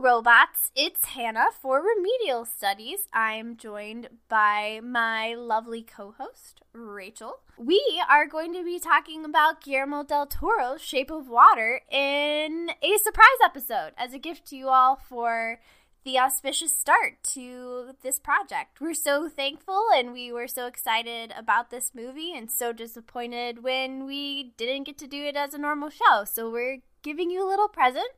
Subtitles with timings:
[0.00, 0.70] Robots.
[0.76, 3.08] It's Hannah for Remedial Studies.
[3.12, 7.40] I'm joined by my lovely co host, Rachel.
[7.56, 12.96] We are going to be talking about Guillermo del Toro's Shape of Water in a
[12.98, 15.58] surprise episode as a gift to you all for
[16.04, 18.80] the auspicious start to this project.
[18.80, 24.06] We're so thankful and we were so excited about this movie and so disappointed when
[24.06, 26.24] we didn't get to do it as a normal show.
[26.24, 28.10] So we're giving you a little present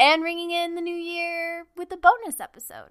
[0.00, 2.88] and ringing in the new year with a bonus episode.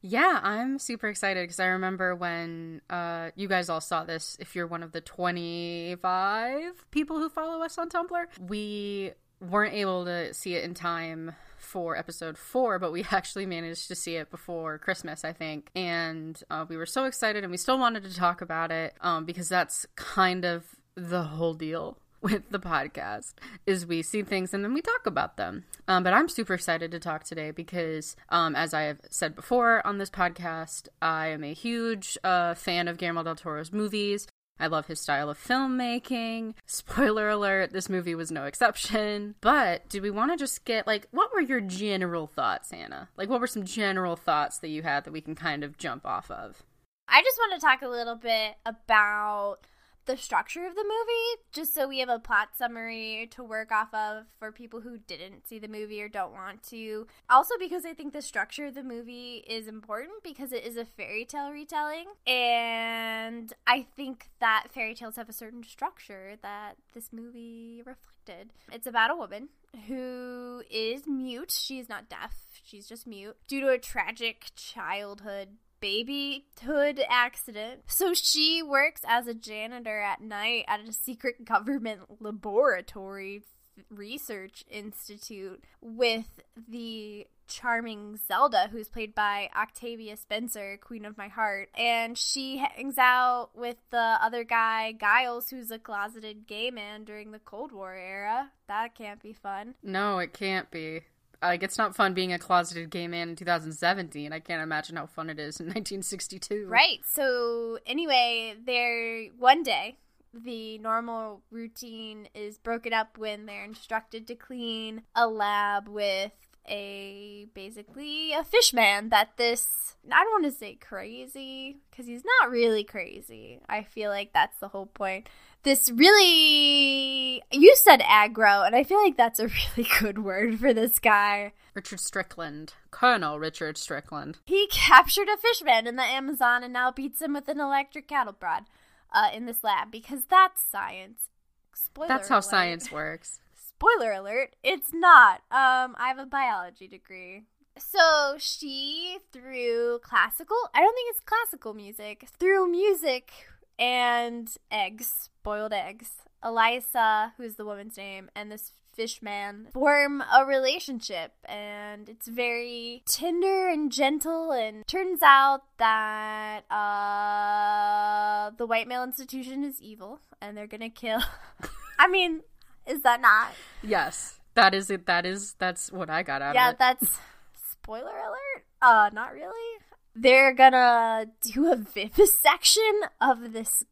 [0.00, 4.36] Yeah, I'm super excited because I remember when uh, you guys all saw this.
[4.40, 10.06] If you're one of the 25 people who follow us on Tumblr, we weren't able
[10.06, 14.30] to see it in time for episode four, but we actually managed to see it
[14.30, 15.70] before Christmas, I think.
[15.74, 19.26] And uh, we were so excited and we still wanted to talk about it um,
[19.26, 20.64] because that's kind of
[20.94, 23.34] the whole deal with the podcast
[23.66, 25.64] is we see things and then we talk about them.
[25.86, 29.86] Um, but I'm super excited to talk today because, um, as I have said before
[29.86, 34.26] on this podcast, I am a huge uh, fan of Guillermo del Toro's movies.
[34.58, 36.54] I love his style of filmmaking.
[36.66, 39.36] Spoiler alert, this movie was no exception.
[39.40, 43.08] But do we want to just get, like, what were your general thoughts, Anna?
[43.16, 46.04] Like, what were some general thoughts that you had that we can kind of jump
[46.04, 46.64] off of?
[47.06, 49.58] I just want to talk a little bit about
[50.06, 53.92] the structure of the movie, just so we have a plot summary to work off
[53.92, 57.06] of for people who didn't see the movie or don't want to.
[57.28, 60.84] Also, because I think the structure of the movie is important because it is a
[60.84, 67.12] fairy tale retelling, and I think that fairy tales have a certain structure that this
[67.12, 68.52] movie reflected.
[68.72, 69.48] It's about a woman
[69.86, 71.50] who is mute.
[71.50, 75.48] She's not deaf, she's just mute due to a tragic childhood
[75.86, 77.82] babyhood accident.
[77.86, 83.42] So she works as a janitor at night at a secret government laboratory
[83.90, 91.68] research institute with the charming Zelda, who's played by Octavia Spencer, Queen of My Heart.
[91.78, 97.30] And she hangs out with the other guy, Giles, who's a closeted gay man during
[97.30, 98.50] the Cold War era.
[98.66, 99.76] That can't be fun.
[99.84, 101.02] No, it can't be.
[101.48, 104.32] Like, it's not fun being a closeted gay man in 2017.
[104.32, 106.66] I can't imagine how fun it is in 1962.
[106.68, 107.00] Right.
[107.08, 109.96] So, anyway, there one day,
[110.44, 116.32] the normal routine is broken up when they're instructed to clean a lab with
[116.68, 122.24] a basically a fish man that this I don't want to say crazy because he's
[122.40, 123.60] not really crazy.
[123.68, 125.28] I feel like that's the whole point
[125.66, 130.72] this really you said aggro and i feel like that's a really good word for
[130.72, 131.52] this guy.
[131.74, 132.74] Richard strickland.
[132.90, 134.38] Colonel richard strickland.
[134.44, 138.32] He captured a fishman in the amazon and now beats him with an electric cattle
[138.32, 138.64] prod
[139.12, 141.30] uh, in this lab because that's science.
[141.74, 142.44] Spoiler that's how alert.
[142.44, 143.40] science works.
[143.54, 145.40] Spoiler alert it's not.
[145.50, 147.42] Um i have a biology degree.
[147.76, 153.32] So she through classical i don't think it's classical music through music
[153.78, 156.10] and eggs, boiled eggs.
[156.44, 163.02] Eliza, who's the woman's name, and this fish man form a relationship and it's very
[163.06, 170.56] tender and gentle and turns out that uh the white male institution is evil and
[170.56, 171.20] they're gonna kill
[171.98, 172.40] I mean,
[172.86, 173.48] is that not?
[173.82, 174.38] Yes.
[174.54, 176.78] That is it that is that's what I got out yeah, of it.
[176.80, 177.18] Yeah, that's
[177.70, 178.64] spoiler alert?
[178.80, 179.75] Uh not really
[180.16, 183.84] they're gonna do a vivisection of this,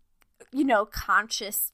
[0.52, 1.72] you know, conscious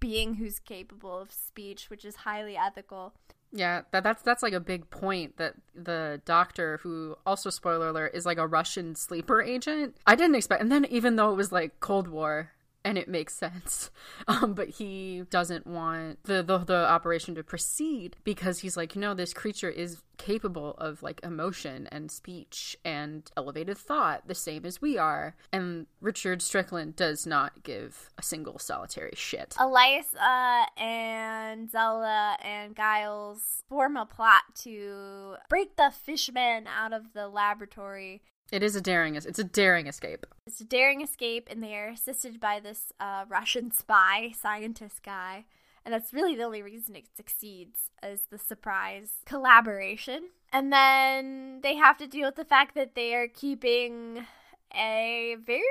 [0.00, 3.14] being who's capable of speech, which is highly ethical.
[3.52, 8.12] Yeah, that, that's that's like a big point that the doctor, who also spoiler alert,
[8.14, 9.96] is like a Russian sleeper agent.
[10.06, 12.52] I didn't expect, and then even though it was like Cold War,
[12.84, 13.90] and it makes sense.
[14.28, 19.00] Um, but he doesn't want the, the the operation to proceed because he's like, you
[19.00, 24.66] know, this creature is capable of like emotion and speech and elevated thought, the same
[24.66, 25.34] as we are.
[25.52, 29.56] And Richard Strickland does not give a single solitary shit.
[29.58, 37.26] Eliza and Zelda and Giles form a plot to break the fishman out of the
[37.28, 39.14] laboratory it is a daring.
[39.14, 40.26] It's a daring escape.
[40.46, 45.44] It's a daring escape, and they are assisted by this uh, Russian spy scientist guy,
[45.84, 50.30] and that's really the only reason it succeeds is the surprise collaboration.
[50.52, 54.26] And then they have to deal with the fact that they are keeping
[54.74, 55.64] a very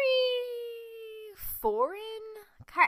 [1.36, 2.00] foreign,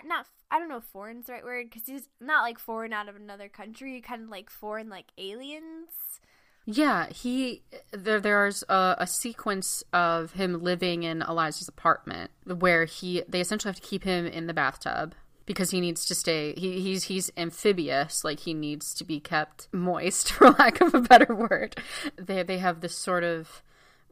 [0.05, 3.07] not I don't know if foreign's the right word because he's not like foreign out
[3.07, 6.19] of another country, kind of like foreign like aliens
[6.65, 13.23] yeah, he there there's a, a, sequence of him living in Eliza's apartment where he
[13.27, 15.15] they essentially have to keep him in the bathtub
[15.47, 19.67] because he needs to stay he, he's he's amphibious like he needs to be kept
[19.71, 21.75] moist for lack of a better word.
[22.15, 23.63] They they have this sort of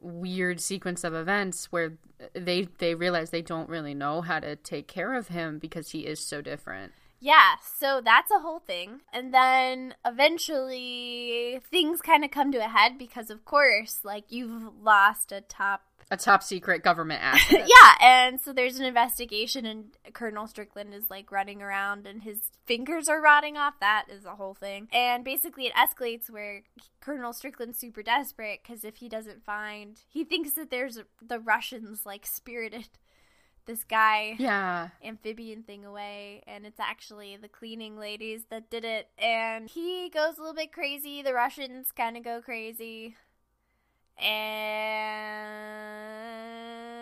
[0.01, 1.93] weird sequence of events where
[2.33, 5.99] they they realize they don't really know how to take care of him because he
[5.99, 9.01] is so different Yeah, so that's a whole thing.
[9.11, 14.71] And then eventually things kind of come to a head because, of course, like you've
[14.81, 15.81] lost a top.
[16.11, 21.09] a top secret government asset yeah, and so there's an investigation, and Colonel Strickland is
[21.09, 23.79] like running around and his fingers are rotting off.
[23.79, 24.87] That is a whole thing.
[24.93, 26.63] And basically, it escalates where
[27.01, 29.99] Colonel Strickland's super desperate because if he doesn't find.
[30.07, 32.87] He thinks that there's the Russians like spirited
[33.69, 34.89] this guy yeah.
[35.05, 40.39] amphibian thing away and it's actually the cleaning ladies that did it and he goes
[40.39, 41.21] a little bit crazy.
[41.21, 43.15] The russians kind of go crazy.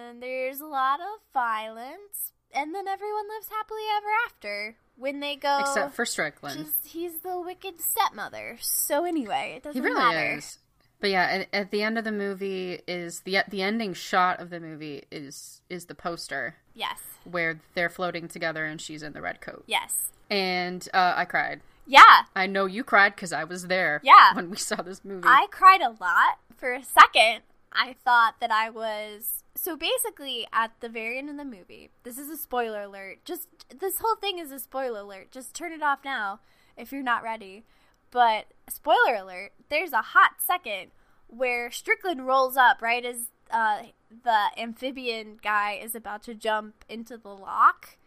[0.10, 5.36] And there's a lot of violence and then everyone lives happily ever after when they
[5.38, 6.66] go except for strickland.
[6.84, 8.58] he's the wicked stepmother.
[8.60, 10.38] So anyway it doesn't He really matter.
[10.38, 10.60] is.
[11.00, 14.50] But yeah, at, at the end of the movie is the the ending shot of
[14.50, 19.22] the movie is is the poster yes where they're floating together and she's in the
[19.22, 19.64] red coat.
[19.68, 21.62] yes And uh, I cried.
[21.86, 24.02] yeah I know you cried because I was there.
[24.04, 24.34] Yeah.
[24.34, 25.28] when we saw this movie.
[25.28, 26.40] I cried a lot.
[26.56, 27.42] For a second,
[27.72, 29.44] I thought that I was.
[29.56, 33.24] So basically, at the very end of the movie, this is a spoiler alert.
[33.26, 33.48] Just
[33.80, 35.32] this whole thing is a spoiler alert.
[35.32, 36.40] Just turn it off now
[36.76, 37.66] if you're not ready.
[38.12, 40.92] But spoiler alert, there's a hot second
[41.28, 43.84] where Strickland rolls up right as uh,
[44.24, 47.98] the amphibian guy is about to jump into the lock,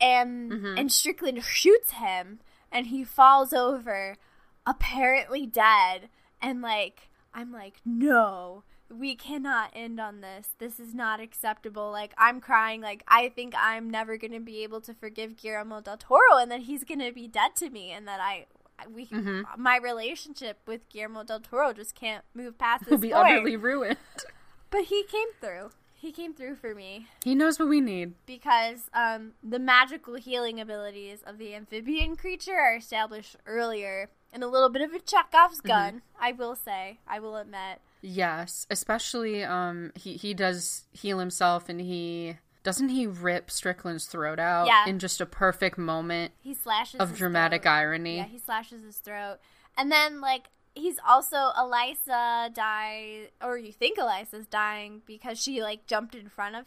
[0.00, 2.40] and and Strickland shoots him,
[2.72, 4.16] and he falls over,
[4.66, 6.08] apparently dead,
[6.40, 10.48] and like I'm like, no, we cannot end on this.
[10.58, 11.90] This is not acceptable.
[11.90, 12.80] Like I'm crying.
[12.80, 16.62] Like I think I'm never gonna be able to forgive Guillermo del Toro, and that
[16.62, 18.46] he's gonna be dead to me, and that I.
[18.92, 19.08] We,
[19.56, 22.90] my relationship with Guillermo del Toro just can't move past this.
[22.90, 23.26] will be point.
[23.26, 23.96] utterly ruined.
[24.70, 25.70] But he came through.
[25.94, 28.14] He came through for me He knows what we need.
[28.24, 34.46] because um, the magical healing abilities of the amphibian creature are established earlier and a
[34.48, 37.00] little bit of a Chekhov's gun, I will say.
[37.06, 37.80] I will admit.
[38.00, 44.38] Yes, especially um he he does heal himself and he doesn't he rip Strickland's throat
[44.38, 44.86] out Yeah.
[44.86, 47.72] in just a perfect moment He slashes of dramatic throat.
[47.72, 48.16] irony.
[48.18, 49.38] Yeah, he slashes his throat.
[49.76, 55.86] And then, like, he's also, Elisa dies, or you think Elisa's dying because she, like,
[55.86, 56.66] jumped in front of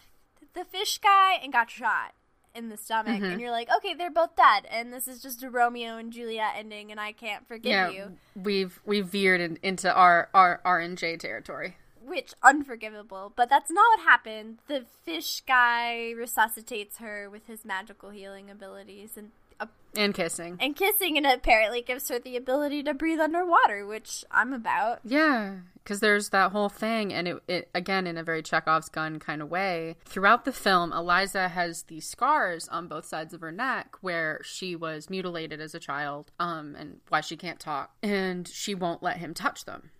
[0.53, 2.13] the fish guy and got shot
[2.55, 3.15] in the stomach.
[3.15, 3.25] Mm-hmm.
[3.25, 4.67] And you're like, okay, they're both dead.
[4.69, 8.17] And this is just a Romeo and Juliet ending, and I can't forgive yeah, you.
[8.35, 11.77] we've we've veered in, into our our R and J territory.
[12.05, 14.57] Which unforgivable, but that's not what happened.
[14.67, 20.57] The fish guy resuscitates her with his magical healing abilities and uh, And kissing.
[20.59, 24.99] and kissing, and apparently gives her the ability to breathe underwater, which I'm about.
[25.05, 29.19] Yeah, because there's that whole thing, and it, it again in a very Chekhov's gun
[29.19, 29.95] kind of way.
[30.05, 34.75] Throughout the film, Eliza has these scars on both sides of her neck where she
[34.75, 39.17] was mutilated as a child, um, and why she can't talk, and she won't let
[39.17, 39.91] him touch them.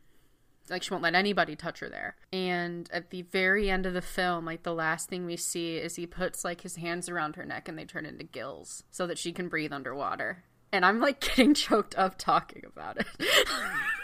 [0.69, 2.15] Like she won't let anybody touch her there.
[2.31, 5.95] And at the very end of the film, like the last thing we see is
[5.95, 9.17] he puts like his hands around her neck and they turn into gills so that
[9.17, 10.43] she can breathe underwater.
[10.71, 13.07] And I'm like getting choked up talking about it.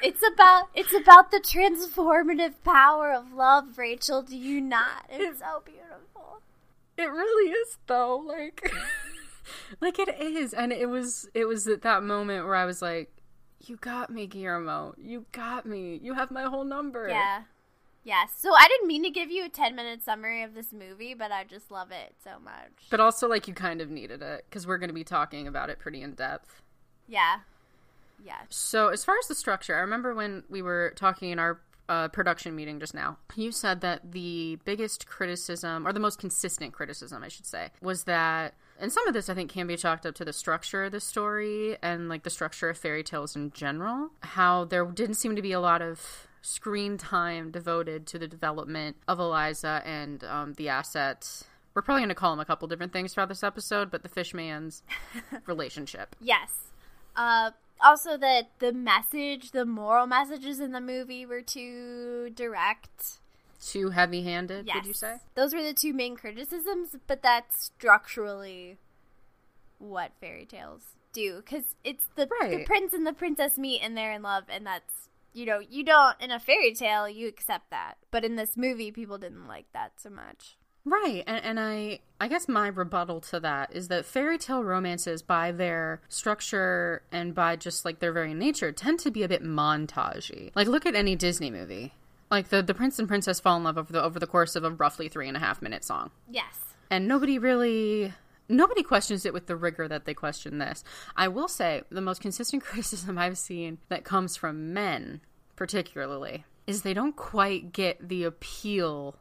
[0.02, 4.22] It's about it's about the transformative power of love, Rachel.
[4.22, 5.06] Do you not?
[5.10, 6.42] It's so beautiful.
[6.98, 8.72] It really is though, like
[9.82, 10.54] like it is.
[10.54, 13.12] And it was it was at that moment where I was like,
[13.66, 14.96] You got me, Guillermo.
[14.98, 16.00] You got me.
[16.02, 17.08] You have my whole number.
[17.10, 17.44] Yeah.
[18.04, 18.32] Yes.
[18.38, 21.32] So I didn't mean to give you a 10 minute summary of this movie, but
[21.32, 22.72] I just love it so much.
[22.90, 25.70] But also like you kind of needed it because we're going to be talking about
[25.70, 26.62] it pretty in depth.
[27.08, 27.40] yeah.
[28.26, 28.42] Yeah.
[28.50, 32.10] So as far as the structure, I remember when we were talking in our uh,
[32.10, 37.24] production meeting just now, you said that the biggest criticism, or the most consistent criticism,
[37.24, 40.16] I should say, was that, and some of this I think can be chalked up
[40.16, 44.12] to the structure of the story and like the structure of fairy tales in general,
[44.22, 48.96] how there didn't seem to be a lot of screen time devoted to the development
[49.08, 51.46] of Eliza and um, the assets.
[51.74, 54.10] We're probably going to call him a couple different things throughout this episode, but the
[54.10, 54.84] fishman's
[55.46, 56.16] relationship.
[56.20, 56.50] Yes.
[57.16, 63.20] Uh, also, that the message, the moral messages in the movie were too direct.
[63.62, 64.76] Too heavy handed, Yes.
[64.76, 65.18] would you say?
[65.36, 68.78] Those were the two main criticisms, but that's structurally
[69.78, 71.38] what fairy tales do.
[71.38, 75.10] Because it's the, the prince and the princess meet and they're in love, and that's,
[75.34, 77.96] you know, you don't, in a fairy tale, you accept that.
[78.12, 80.56] But in this movie, people didn't like that so much.
[80.86, 85.22] Right, and, and I I guess my rebuttal to that is that fairy tale romances,
[85.22, 89.44] by their structure and by just like their very nature, tend to be a bit
[89.44, 90.52] montagey.
[90.56, 91.94] Like look at any Disney movie.
[92.32, 94.64] Like the the prince and princess fall in love over the over the course of
[94.64, 96.76] a roughly three and a half minute song, Yes.
[96.92, 98.14] and nobody really
[98.48, 100.84] nobody questions it with the rigor that they question this.
[101.16, 105.22] I will say the most consistent criticism I've seen that comes from men,
[105.56, 109.16] particularly, is they don't quite get the appeal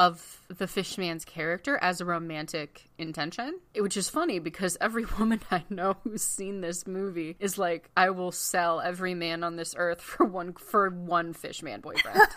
[0.00, 3.60] of the fishman's character as a romantic intention.
[3.76, 8.10] Which is funny because every woman I know who's seen this movie is like, I
[8.10, 12.20] will sell every man on this earth for one for one fishman boyfriend.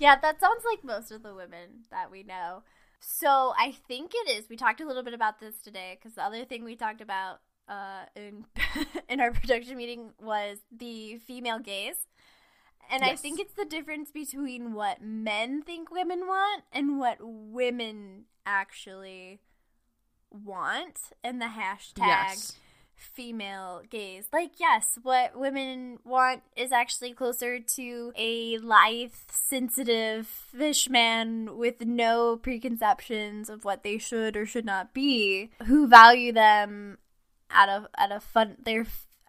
[0.00, 2.62] Yeah, that sounds like most of the women that we know.
[3.00, 4.48] So I think it is.
[4.48, 7.40] We talked a little bit about this today because the other thing we talked about
[7.68, 8.46] uh, in
[9.10, 12.06] in our production meeting was the female gaze,
[12.90, 18.24] and I think it's the difference between what men think women want and what women
[18.44, 19.40] actually
[20.30, 22.56] want, and the hashtag yes.
[22.94, 24.26] female gaze.
[24.32, 31.84] Like, yes, what women want is actually closer to a lithe, sensitive fish man with
[31.84, 36.98] no preconceptions of what they should or should not be, who value them
[37.50, 38.86] at a at a fun their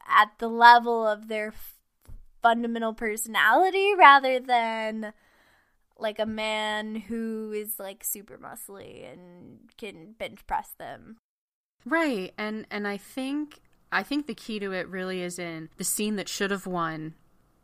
[0.07, 1.51] at the level of their
[2.41, 5.13] fundamental personality rather than
[5.97, 11.17] like a man who is like super muscly and can bench press them.
[11.85, 12.33] Right.
[12.37, 13.59] And and I think
[13.91, 17.15] I think the key to it really is in the scene that should have won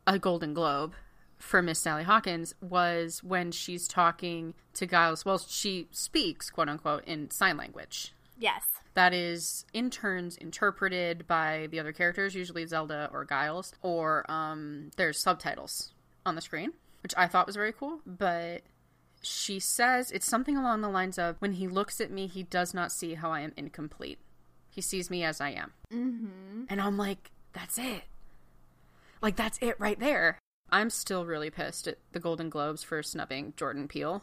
[0.06, 0.94] a Golden Globe
[1.38, 5.24] for Miss Sally Hawkins was when she's talking to Giles.
[5.24, 8.12] Well, she speaks, quote unquote, in sign language.
[8.38, 8.64] Yes.
[8.94, 14.90] That is in turns interpreted by the other characters, usually Zelda or Giles, or um,
[14.96, 15.92] there's subtitles
[16.24, 18.00] on the screen, which I thought was very cool.
[18.06, 18.62] But
[19.22, 22.72] she says it's something along the lines of when he looks at me, he does
[22.72, 24.18] not see how I am incomplete.
[24.70, 25.72] He sees me as I am.
[25.92, 26.64] Mm-hmm.
[26.68, 28.04] And I'm like, that's it.
[29.20, 30.38] Like, that's it right there.
[30.70, 34.22] I'm still really pissed at the Golden Globes for snubbing Jordan Peele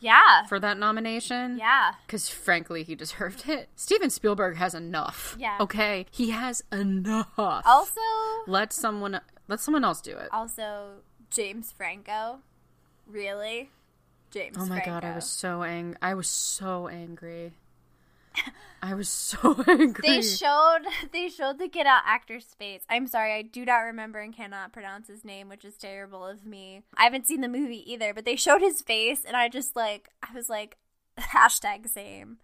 [0.00, 0.46] Yeah.
[0.46, 1.58] for that nomination.
[1.58, 1.92] Yeah.
[2.06, 3.68] Because frankly, he deserved it.
[3.76, 5.36] Steven Spielberg has enough.
[5.38, 5.58] Yeah.
[5.60, 7.28] Okay, he has enough.
[7.38, 8.00] Also,
[8.46, 10.28] let someone let someone else do it.
[10.32, 12.38] also James Franco.
[13.06, 13.70] Really?
[14.30, 14.90] James Oh my Franco.
[14.92, 15.96] god, I was so ang.
[16.00, 17.52] I was so angry.
[18.82, 20.02] I was so angry.
[20.06, 20.80] They showed
[21.12, 22.82] they showed the Get Out actor's face.
[22.88, 26.46] I'm sorry, I do not remember and cannot pronounce his name, which is terrible of
[26.46, 26.82] me.
[26.96, 30.08] I haven't seen the movie either, but they showed his face and I just like
[30.22, 30.76] I was like
[31.18, 32.38] hashtag same.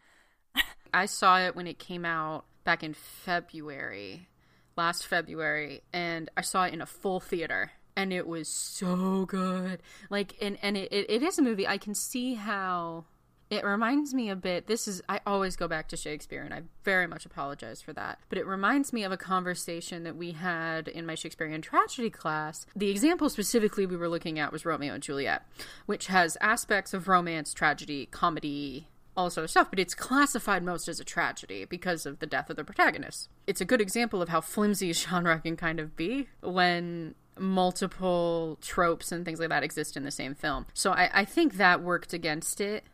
[0.92, 4.28] I saw it when it came out back in February,
[4.76, 7.72] last February, and I saw it in a full theater.
[7.98, 9.80] And it was so good.
[10.10, 11.66] Like, and, and it, it, it is a movie.
[11.66, 13.06] I can see how
[13.48, 14.66] it reminds me a bit.
[14.66, 18.18] This is, I always go back to Shakespeare, and I very much apologize for that.
[18.28, 22.66] But it reminds me of a conversation that we had in my Shakespearean tragedy class.
[22.74, 25.42] The example specifically we were looking at was Romeo and Juliet,
[25.86, 30.88] which has aspects of romance, tragedy, comedy, all this other stuff, but it's classified most
[30.88, 33.30] as a tragedy because of the death of the protagonist.
[33.46, 38.58] It's a good example of how flimsy a genre can kind of be when multiple
[38.60, 40.66] tropes and things like that exist in the same film.
[40.74, 42.84] So I, I think that worked against it,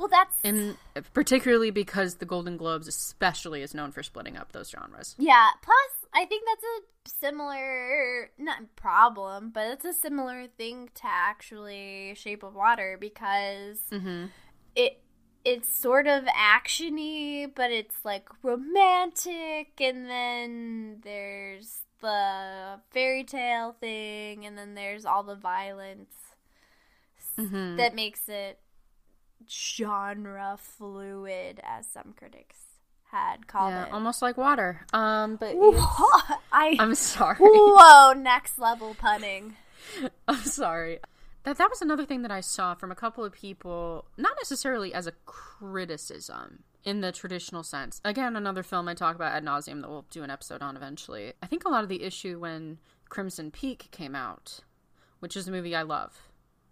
[0.00, 0.78] Well, that's and
[1.12, 5.14] particularly because the Golden Globes, especially, is known for splitting up those genres.
[5.18, 11.02] Yeah, plus I think that's a similar not problem, but it's a similar thing to
[11.04, 14.26] actually Shape of Water because Mm-hmm.
[14.74, 15.02] it
[15.44, 24.46] it's sort of actiony, but it's like romantic and then there's the fairy tale thing
[24.46, 26.14] and then there's all the violence
[27.38, 27.76] Mm-hmm.
[27.76, 28.58] that makes it
[29.48, 32.56] genre fluid as some critics
[33.10, 33.92] had called Yeah, it.
[33.92, 34.86] almost like water.
[34.92, 35.54] Um, but
[36.52, 37.36] I I'm sorry.
[37.40, 39.56] Whoa, next level punning.
[40.28, 41.00] I'm sorry.
[41.44, 44.92] That that was another thing that I saw from a couple of people, not necessarily
[44.94, 48.00] as a criticism in the traditional sense.
[48.04, 51.32] Again, another film I talk about ad nauseum that we'll do an episode on eventually.
[51.42, 52.78] I think a lot of the issue when
[53.08, 54.60] Crimson Peak came out,
[55.20, 56.20] which is a movie I love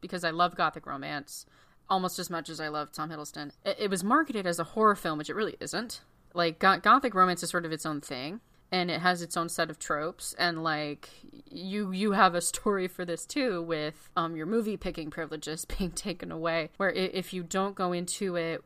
[0.01, 1.45] because I love gothic romance
[1.91, 3.53] almost as much as I love Tom Hiddleston.
[3.65, 6.01] It, it was marketed as a horror film, which it really isn't.
[6.35, 8.41] Like go- gothic romance is sort of its own thing
[8.71, 11.09] and it has its own set of tropes and like
[11.51, 15.91] you you have a story for this too with um your movie picking privileges being
[15.91, 18.63] taken away where if you don't go into it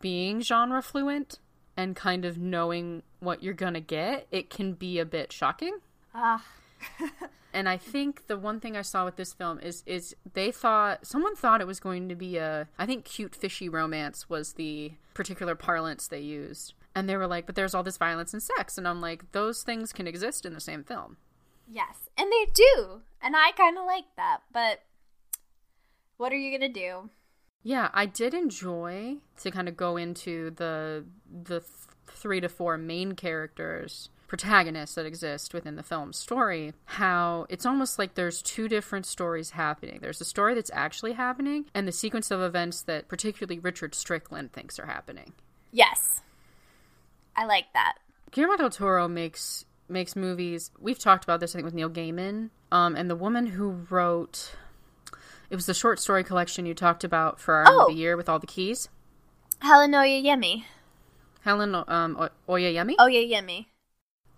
[0.00, 1.38] being genre fluent
[1.76, 5.78] and kind of knowing what you're gonna get it can be a bit shocking
[6.14, 6.42] Ah,
[7.52, 11.06] and I think the one thing I saw with this film is is they thought
[11.06, 14.92] someone thought it was going to be a I think cute fishy romance was the
[15.14, 16.74] particular parlance they used.
[16.94, 18.78] And they were like, but there's all this violence and sex.
[18.78, 21.18] And I'm like, those things can exist in the same film.
[21.68, 23.02] Yes, and they do.
[23.20, 24.82] And I kind of like that, but
[26.16, 27.10] what are you going to do?
[27.62, 31.70] Yeah, I did enjoy to kind of go into the the th-
[32.06, 37.98] 3 to 4 main characters protagonists that exist within the film's story how it's almost
[37.98, 42.30] like there's two different stories happening there's a story that's actually happening and the sequence
[42.30, 45.32] of events that particularly richard strickland thinks are happening
[45.72, 46.20] Yes.
[47.36, 47.94] I like that.
[48.30, 52.50] guillermo del toro makes makes movies we've talked about this i think with neil gaiman
[52.72, 54.52] um, and the woman who wrote
[55.50, 57.88] it was the short story collection you talked about for our Oh.
[57.90, 58.88] year with all the keys
[59.60, 60.64] Helen Oyeyemi.
[61.42, 63.66] helen um, oyeyemi Oyeyemi.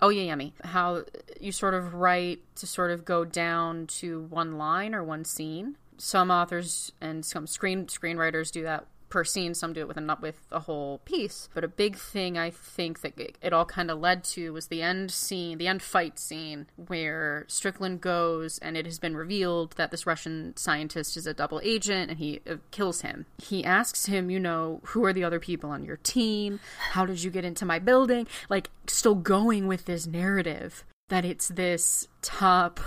[0.00, 0.54] Oh yeah, yummy.
[0.62, 1.04] How
[1.40, 5.76] you sort of write to sort of go down to one line or one scene.
[5.96, 9.54] Some authors and some screen screenwriters do that per scene.
[9.54, 11.48] Some do it with a with a whole piece.
[11.54, 14.66] But a big thing I think that it- it all kind of led to was
[14.68, 19.72] the end scene, the end fight scene, where Strickland goes and it has been revealed
[19.76, 23.26] that this Russian scientist is a double agent and he uh, kills him.
[23.38, 26.60] He asks him, you know, who are the other people on your team?
[26.90, 28.26] How did you get into my building?
[28.48, 32.80] Like, still going with this narrative that it's this top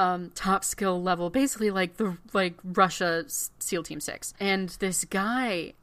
[0.00, 4.32] um, top skill level, basically like the like Russia SEAL Team Six.
[4.40, 5.74] And this guy,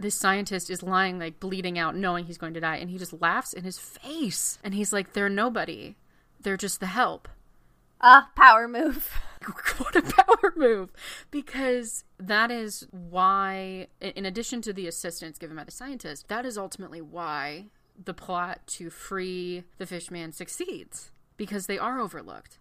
[0.00, 3.20] this scientist, is lying like bleeding out, knowing he's going to die, and he just
[3.20, 5.96] laughs in his face, and he's like, "They're nobody.
[6.40, 7.28] They're just the help."
[8.00, 9.10] Ah, power move.
[9.78, 10.92] what a power move
[11.30, 16.44] because that is why in in addition to the assistance given by the scientist that
[16.44, 17.66] is ultimately why
[18.02, 22.58] the plot to free the fishman succeeds because they are overlooked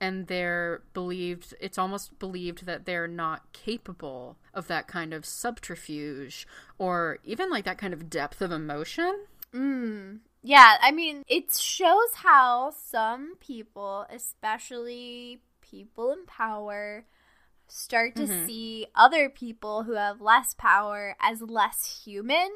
[0.00, 6.46] and they're believed it's almost believed that they're not capable of that kind of subterfuge
[6.78, 9.26] or even like that kind of depth of emotion.
[9.54, 10.20] Mm.
[10.42, 17.04] Yeah, I mean, it shows how some people, especially people in power,
[17.68, 18.46] start to mm-hmm.
[18.46, 22.48] see other people who have less power as less human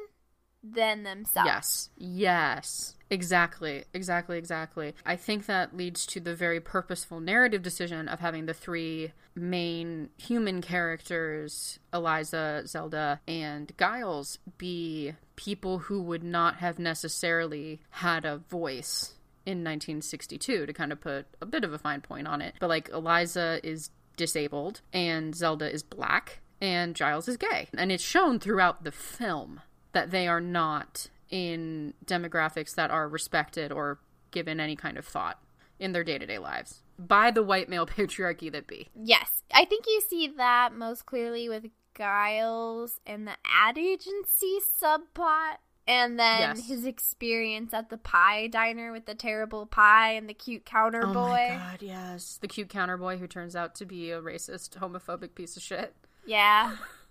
[0.73, 1.47] than themselves.
[1.47, 1.89] Yes.
[1.97, 2.95] Yes.
[3.09, 3.83] Exactly.
[3.93, 4.37] Exactly.
[4.37, 4.95] Exactly.
[5.05, 10.09] I think that leads to the very purposeful narrative decision of having the three main
[10.17, 18.37] human characters, Eliza, Zelda, and Giles, be people who would not have necessarily had a
[18.37, 19.13] voice
[19.45, 22.55] in 1962 to kind of put a bit of a fine point on it.
[22.59, 27.67] But like Eliza is disabled and Zelda is black and Giles is gay.
[27.77, 29.61] And it's shown throughout the film
[29.95, 33.97] that they are not in demographics that are respected or
[34.29, 35.39] given any kind of thought
[35.79, 38.89] in their day-to-day lives by the white male patriarchy that be.
[38.95, 41.65] Yes, I think you see that most clearly with
[41.97, 45.57] Giles and the ad agency subplot.
[45.87, 46.67] And then Yes.
[46.67, 51.47] his experience at the pie diner with the terrible pie and the cute counter boy.
[51.51, 52.37] Oh my god, yes.
[52.41, 55.93] The cute counter boy who turns out to be a racist, homophobic piece of shit,
[56.25, 56.75] Yeah.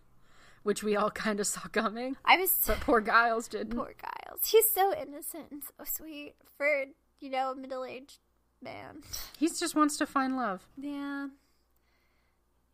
[0.65, 2.17] which we all kind of saw coming.
[2.25, 3.77] I was But poor Giles didn't.
[3.77, 4.41] Poor Giles.
[4.45, 6.87] He's so innocent and so sweet for,
[7.21, 8.19] you know, a middle aged
[8.61, 9.03] man.
[9.39, 10.67] He just wants to find love.
[10.77, 11.29] Yeah.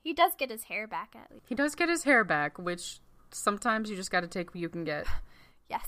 [0.02, 1.44] He does get his hair back at least.
[1.48, 3.00] He does get his hair back, which
[3.32, 5.06] sometimes you just got to take what you can get.
[5.68, 5.86] Yes.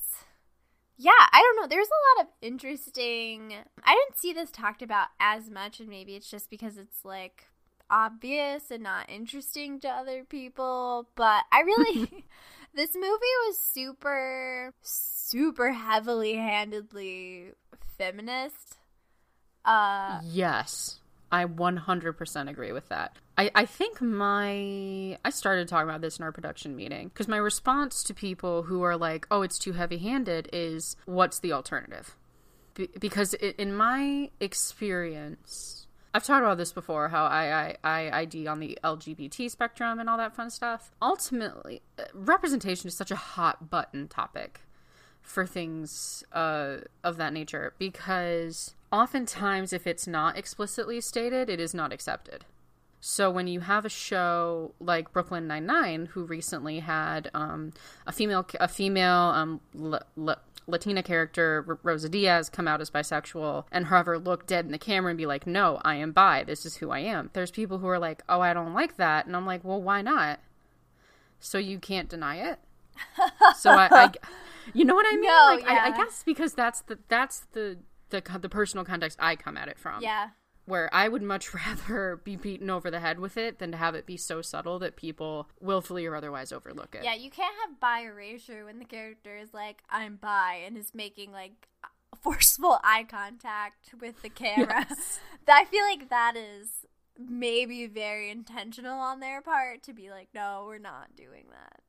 [0.96, 1.66] Yeah, I don't know.
[1.66, 3.52] There's a lot of interesting.
[3.82, 7.48] I didn't see this talked about as much, and maybe it's just because it's like
[7.92, 11.08] obvious and not interesting to other people.
[11.14, 12.24] But I really.
[12.74, 17.52] this movie was super, super heavily handedly
[17.98, 18.78] feminist.
[19.64, 20.98] Uh, Yes.
[21.30, 23.16] I 100% agree with that.
[23.38, 25.18] I, I think my.
[25.24, 28.82] I started talking about this in our production meeting because my response to people who
[28.82, 32.16] are like, oh, it's too heavy handed is what's the alternative?
[32.74, 38.46] Be- because in my experience, I've talked about this before how I, I, I ID
[38.46, 40.92] on the LGBT spectrum and all that fun stuff.
[41.00, 44.60] Ultimately, uh, representation is such a hot button topic
[45.22, 51.72] for things uh, of that nature because oftentimes if it's not explicitly stated it is
[51.72, 52.44] not accepted
[53.00, 57.72] so when you have a show like brooklyn nine-nine who recently had um,
[58.06, 62.90] a female a female um, l- l- latina character R- rosa diaz come out as
[62.90, 66.12] bisexual and have her look dead in the camera and be like no i am
[66.12, 68.96] bi this is who i am there's people who are like oh i don't like
[68.96, 70.40] that and i'm like well why not
[71.40, 72.58] so you can't deny it
[73.56, 74.12] so I, I
[74.74, 75.22] you know what I mean?
[75.22, 77.78] No, like I, I guess because that's the that's the
[78.10, 80.02] the the personal context I come at it from.
[80.02, 80.28] yeah.
[80.64, 83.94] Where I would much rather be beaten over the head with it than to have
[83.94, 87.04] it be so subtle that people willfully or otherwise overlook it.
[87.04, 90.94] Yeah, you can't have bi erasure when the character is like, I'm bi, and is
[90.94, 91.68] making like
[92.20, 94.86] forceful eye contact with the camera.
[94.88, 95.20] Yes.
[95.48, 96.86] I feel like that is
[97.18, 101.81] maybe very intentional on their part to be like, no, we're not doing that.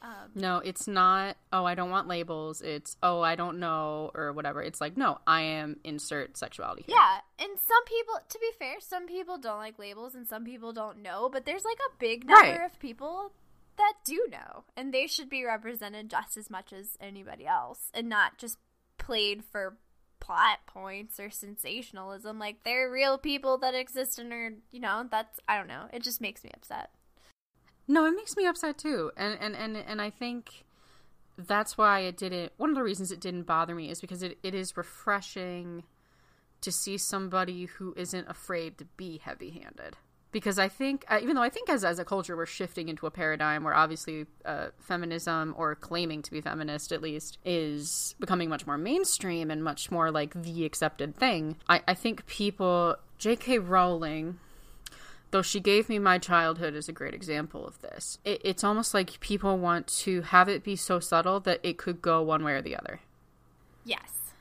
[0.00, 2.62] Um, No, it's not, oh, I don't want labels.
[2.62, 4.62] It's, oh, I don't know, or whatever.
[4.62, 6.84] It's like, no, I am insert sexuality.
[6.86, 6.96] Here.
[6.96, 10.72] yeah, and some people, to be fair, some people don't like labels and some people
[10.72, 12.64] don't know, but there's like a big number Right.
[12.64, 13.32] of people
[13.76, 18.08] that do know, and they should be represented just as much as anybody else and
[18.08, 18.58] not just
[18.98, 19.78] played for
[20.20, 22.38] plot points or sensationalism.
[22.38, 26.02] Like, they're real people that exist and are, you know, that's, I don't know, it
[26.02, 26.90] just makes me upset.
[27.88, 29.10] No, it makes me upset too.
[29.16, 30.66] And, and, and, and I think
[31.38, 34.38] that's why it didn't, one of the reasons it didn't bother me is because it,
[34.42, 35.84] it is refreshing
[36.60, 39.96] to see somebody who isn't afraid to be heavy handed.
[40.30, 43.06] Because I think, uh, even though I think as, as a culture we're shifting into
[43.06, 48.50] a paradigm where obviously uh, feminism, or claiming to be feminist at least, is becoming
[48.50, 53.60] much more mainstream and much more like the accepted thing, I, I think people, J.K.
[53.60, 54.38] Rowling,
[55.30, 58.94] though she gave me my childhood as a great example of this, it, it's almost
[58.94, 62.52] like people want to have it be so subtle that it could go one way
[62.54, 63.00] or the other.
[63.84, 64.32] Yes.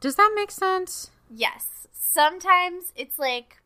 [0.00, 1.10] Does that make sense?
[1.30, 1.86] Yes.
[1.92, 3.58] Sometimes it's like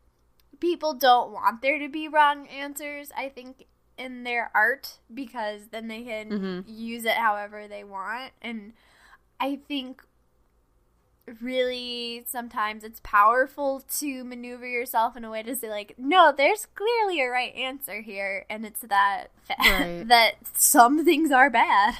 [0.60, 3.66] people don't want there to be wrong answers, I think,
[3.98, 6.64] in their art because then they can Mhm.
[6.66, 8.32] use it however they want.
[8.42, 8.74] And
[9.40, 10.02] I think
[11.40, 16.66] really sometimes it's powerful to maneuver yourself in a way to say like no there's
[16.74, 19.26] clearly a right answer here and it's that
[19.58, 20.04] Right.
[20.06, 21.96] that some things are bad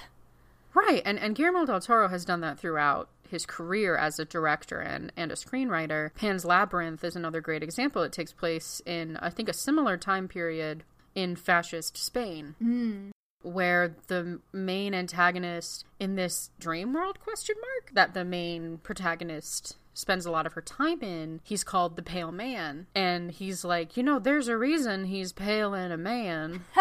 [0.77, 4.79] Right, and and Guillermo del Toro has done that throughout his career as a director
[4.79, 6.15] and, and a screenwriter.
[6.15, 8.03] Pan's Labyrinth is another great example.
[8.03, 10.85] It takes place in I think a similar time period
[11.15, 13.11] in fascist Spain, mm.
[13.47, 20.27] Where the main antagonist in this dream world question mark that the main protagonist spends
[20.27, 22.87] a lot of her time in he's called the pale man.
[22.95, 26.65] And he's like you know there's a reason he's pale and a man.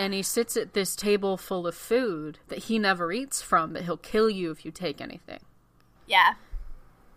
[0.00, 3.82] And he sits at this table full of food that he never eats from, but
[3.82, 5.40] he'll kill you if you take anything.
[6.06, 6.34] yeah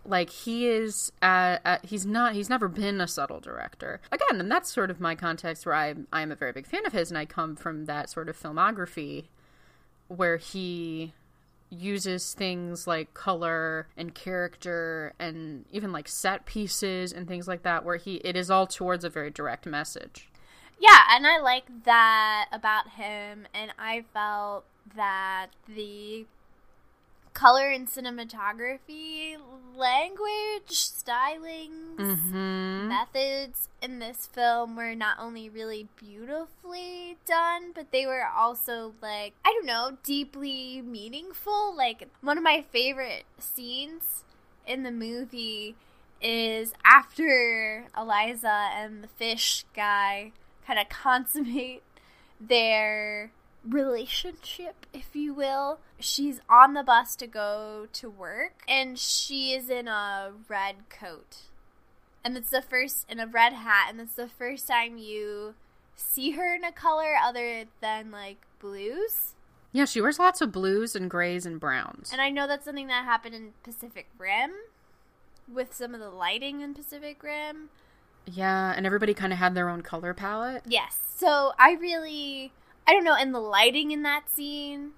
[0.04, 4.00] Like he is, uh, uh, he's not, he's never been a subtle director.
[4.10, 6.86] Again, and that's sort of my context where I, I am a very big fan
[6.86, 9.26] of his, and I come from that sort of filmography
[10.08, 11.12] where he
[11.70, 17.84] uses things like color and character and even like set pieces and things like that
[17.84, 20.28] where he it is all towards a very direct message
[20.80, 24.64] Yeah, and I like that about him, and I felt
[24.96, 26.26] that the
[27.34, 29.36] color and cinematography,
[29.74, 32.88] language, stylings, mm-hmm.
[32.88, 39.34] methods in this film were not only really beautifully done, but they were also like,
[39.44, 41.74] I don't know, deeply meaningful.
[41.76, 44.24] Like, one of my favorite scenes
[44.66, 45.76] in the movie
[46.20, 50.32] is after Eliza and the fish guy
[50.66, 51.82] kind of consummate
[52.40, 53.30] their
[53.68, 55.80] relationship, if you will.
[55.98, 61.38] She's on the bus to go to work, and she is in a red coat.
[62.24, 65.54] And it's the first, in a red hat, and it's the first time you
[65.94, 69.34] see her in a color other than like blues.
[69.72, 72.10] Yeah, she wears lots of blues and grays and browns.
[72.12, 74.52] And I know that's something that happened in Pacific Rim
[75.52, 77.70] with some of the lighting in Pacific Rim.
[78.26, 80.62] Yeah, and everybody kind of had their own color palette.
[80.66, 80.98] Yes.
[81.16, 82.52] So I really,
[82.90, 84.90] I don't know, and the lighting in that scene,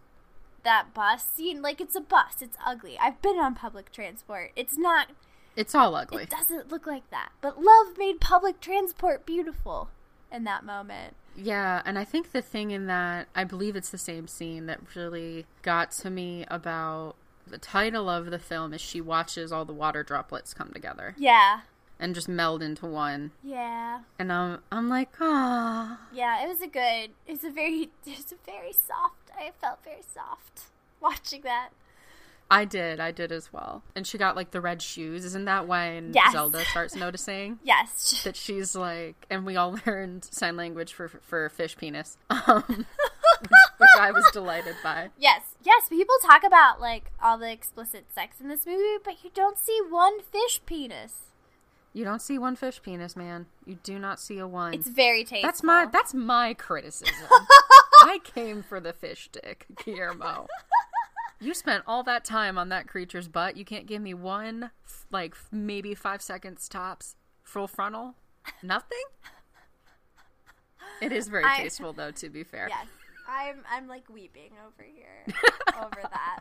[0.62, 2.36] that bus scene, like it's a bus.
[2.40, 2.96] It's ugly.
[2.98, 4.50] I've been on public transport.
[4.56, 5.08] It's not,
[5.56, 6.22] It's all ugly.
[6.22, 7.32] it doesn't look like that.
[7.42, 9.90] But love made public transport beautiful
[10.32, 11.16] in that moment.
[11.36, 14.80] Yeah, and I think the thing in that, I believe it's the same scene that
[14.96, 19.72] really got to me about the title of the film is she watches all the
[19.74, 21.60] water droplets come together Yeah.
[21.98, 23.30] And just meld into one.
[23.42, 24.00] Yeah.
[24.18, 26.00] And I'm, I'm like, ah.
[26.12, 29.50] Yeah, it was a good, it was a very, it was a very soft, I
[29.60, 30.64] felt very soft
[31.00, 31.70] watching that.
[32.50, 33.82] I did, I did as well.
[33.96, 35.24] And she got like the red shoes.
[35.24, 36.32] Isn't that when Yes.
[36.32, 37.58] Zelda starts noticing?
[37.64, 38.20] Yes.
[38.24, 43.50] that she's like, and we all learned sign language for for fish penis, um, which,
[43.78, 45.08] which I was delighted by.
[45.18, 49.30] Yes, yes, people talk about like all the explicit sex in this movie, but you
[49.32, 51.31] don't see one fish penis.
[51.94, 53.46] You don't see one fish penis, man.
[53.66, 54.72] You do not see a one.
[54.74, 55.42] It's very tasteful.
[55.48, 57.14] that's my that's my criticism.
[58.02, 60.46] I came for the fish dick, Guillermo.
[61.40, 63.56] You spent all that time on that creature's butt.
[63.56, 64.70] You can't give me one,
[65.10, 68.14] like maybe five seconds tops, full frontal?
[68.62, 69.02] Nothing?
[71.00, 72.68] It is very I- tasteful, though, to be fair.
[72.68, 72.86] Yes,
[73.28, 75.24] I'm I'm like weeping over here
[75.84, 76.40] over that.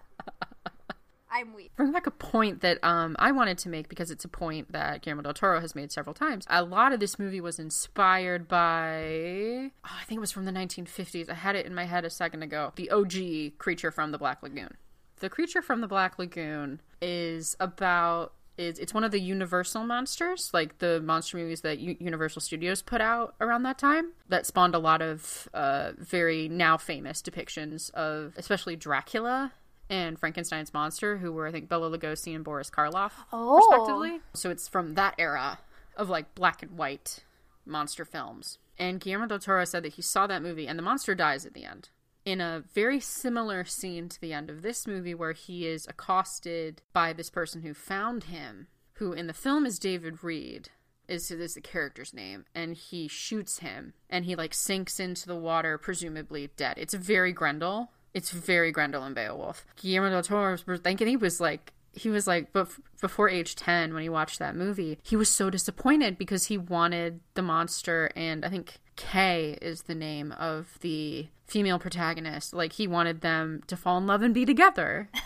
[1.31, 1.71] I'm weeping.
[1.77, 5.01] bring back a point that um, I wanted to make because it's a point that
[5.01, 6.45] Guillermo del Toro has made several times.
[6.49, 10.51] A lot of this movie was inspired by, oh, I think it was from the
[10.51, 11.29] 1950s.
[11.29, 12.73] I had it in my head a second ago.
[12.75, 14.75] The OG Creature from the Black Lagoon.
[15.19, 18.33] The Creature from the Black Lagoon is about.
[18.57, 22.81] Is, it's one of the Universal monsters, like the monster movies that U- Universal Studios
[22.81, 27.89] put out around that time, that spawned a lot of uh, very now famous depictions
[27.91, 29.53] of, especially Dracula
[29.91, 33.57] and Frankenstein's monster, who were I think Bela Lugosi and Boris Karloff, Oh.
[33.57, 34.21] respectively.
[34.33, 35.59] So it's from that era
[35.95, 37.19] of like black and white
[37.65, 38.57] monster films.
[38.79, 41.53] And Guillermo del Toro said that he saw that movie, and the monster dies at
[41.53, 41.89] the end.
[42.25, 46.81] In a very similar scene to the end of this movie, where he is accosted
[46.93, 50.69] by this person who found him, who in the film is David Reed,
[51.07, 55.35] is is the character's name, and he shoots him, and he like sinks into the
[55.35, 56.75] water, presumably dead.
[56.77, 57.91] It's very Grendel.
[58.13, 59.65] It's very Grendel and Beowulf.
[59.75, 62.69] Guillermo del Toro was thinking he was like he was like but
[63.01, 67.19] before age 10 when he watched that movie he was so disappointed because he wanted
[67.33, 72.53] the monster and i think kay is the name of the female protagonist.
[72.53, 75.09] Like he wanted them to fall in love and be together.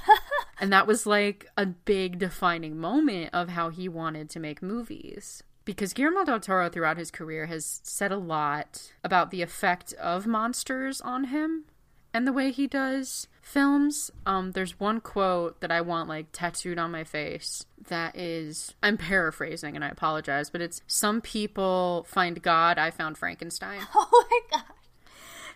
[0.58, 5.44] And that was like a big defining moment of how he wanted to make movies.
[5.66, 10.26] Because Guillermo del Toro throughout his career has said a lot about the effect of
[10.26, 11.66] monsters on him
[12.16, 14.10] and the way he does films.
[14.26, 18.96] Um, there's one quote that I want like tattooed on my face that is I'm
[18.96, 23.82] paraphrasing and I apologize, but it's some people find God, I found Frankenstein.
[23.96, 24.76] Oh my god,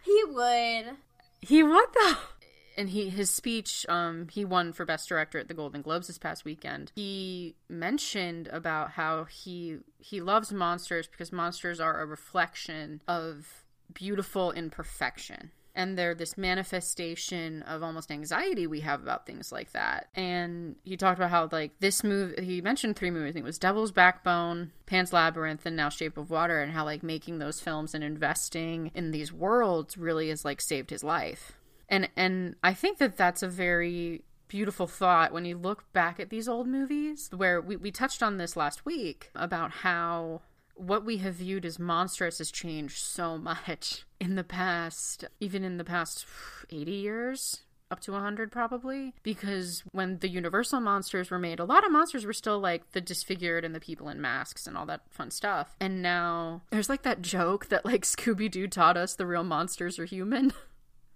[0.03, 0.97] he would.
[1.39, 2.17] He what the
[2.77, 6.17] and he his speech um he won for best director at the Golden Globes this
[6.17, 6.91] past weekend.
[6.93, 14.51] He mentioned about how he he loves monsters because monsters are a reflection of beautiful
[14.51, 15.51] imperfection.
[15.79, 20.09] And they're this manifestation of almost anxiety we have about things like that.
[20.13, 23.29] And he talked about how, like, this movie, he mentioned three movies.
[23.29, 26.83] I think it was Devil's Backbone, Pan's Labyrinth, and now Shape of Water, and how,
[26.85, 31.53] like, making those films and investing in these worlds really has, like, saved his life
[31.89, 36.29] and and I think that that's a very beautiful thought when you look back at
[36.29, 40.41] these old movies where we, we touched on this last week about how
[40.79, 45.77] what we have viewed as monstrous has changed so much in the past even in
[45.77, 46.25] the past
[46.69, 47.61] 80 years
[47.91, 52.25] up to 100 probably because when the universal monsters were made a lot of monsters
[52.25, 55.75] were still like the disfigured and the people in masks and all that fun stuff.
[55.79, 60.05] And now there's like that joke that like scooby-doo taught us the real monsters are
[60.05, 60.53] human.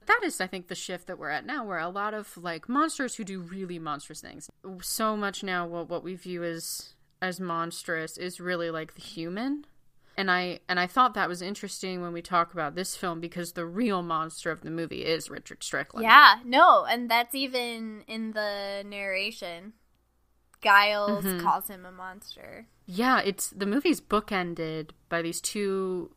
[0.06, 2.68] That is i think the shift that we're at now where a lot of like
[2.68, 4.50] monsters who do really monstrous things
[4.82, 6.94] so much now what what we view as
[7.24, 9.66] as monstrous is really like the human
[10.18, 13.54] and i and i thought that was interesting when we talk about this film because
[13.54, 18.32] the real monster of the movie is richard strickland Yeah, no, and that's even in
[18.34, 19.74] the narration.
[20.62, 21.40] Giles Mm-hmm.
[21.46, 22.68] calls him a monster.
[22.86, 26.12] yeah it's the movie's bookended by these two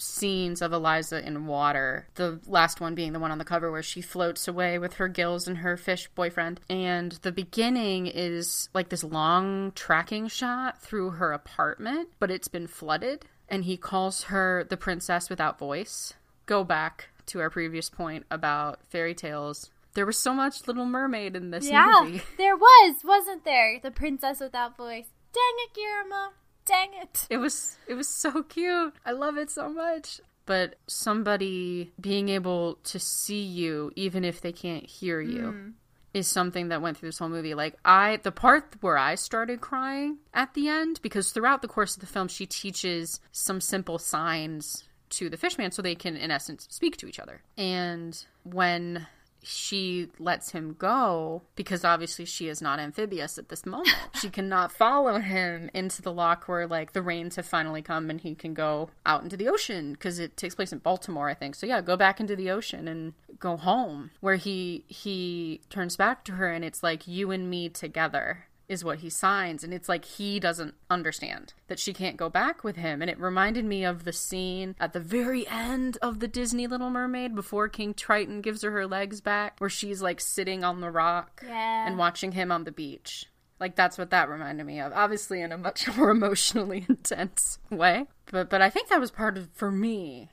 [0.00, 2.06] scenes of Eliza in water.
[2.14, 5.08] The last one being the one on the cover where she floats away with her
[5.08, 6.60] gills and her fish boyfriend.
[6.68, 12.66] And the beginning is like this long tracking shot through her apartment, but it's been
[12.66, 13.24] flooded.
[13.48, 16.14] And he calls her the princess without voice.
[16.46, 19.70] Go back to our previous point about fairy tales.
[19.94, 22.22] There was so much Little Mermaid in this Yeah, movie.
[22.38, 23.80] there was, wasn't there?
[23.82, 25.06] The princess without voice.
[25.32, 26.32] Dang it, Guillermo.
[26.64, 27.26] Dang it.
[27.30, 28.94] It was it was so cute.
[29.04, 30.20] I love it so much.
[30.46, 35.68] But somebody being able to see you even if they can't hear you hmm.
[36.12, 37.54] is something that went through this whole movie.
[37.54, 41.94] Like I the part where I started crying at the end because throughout the course
[41.94, 46.30] of the film she teaches some simple signs to the fishman so they can in
[46.30, 47.42] essence speak to each other.
[47.56, 49.06] And when
[49.42, 53.96] she lets him go because obviously she is not amphibious at this moment.
[54.20, 58.20] she cannot follow him into the lock where like the rains have finally come and
[58.20, 61.54] he can go out into the ocean because it takes place in Baltimore, I think.
[61.54, 66.24] So yeah, go back into the ocean and go home where he he turns back
[66.24, 69.88] to her and it's like you and me together is what he signs and it's
[69.88, 73.84] like he doesn't understand that she can't go back with him and it reminded me
[73.84, 78.40] of the scene at the very end of the Disney Little Mermaid before King Triton
[78.40, 81.86] gives her her legs back where she's like sitting on the rock Yeah.
[81.86, 83.26] and watching him on the beach
[83.58, 88.06] like that's what that reminded me of obviously in a much more emotionally intense way
[88.30, 90.30] but but I think that was part of for me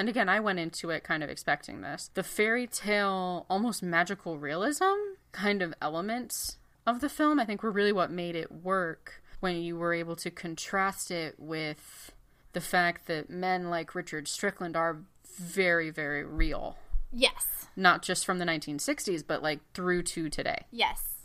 [0.00, 2.12] and again, I went into it kind of expecting this.
[2.14, 4.84] The fairy tale, almost magical realism
[5.32, 6.56] kind of elements
[6.88, 9.22] of the film, I think were really what made it work.
[9.40, 12.12] when you were able to contrast it with
[12.54, 14.98] the fact that men like Richard Strickland are
[15.38, 16.76] very, very real.
[17.12, 17.66] Yes.
[17.76, 20.64] Not just from the 1960s, but like through to today.
[20.72, 21.18] Yes.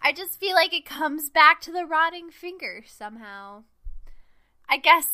[0.00, 3.64] I just feel like it comes back to the rotting finger somehow.
[4.68, 5.08] I guess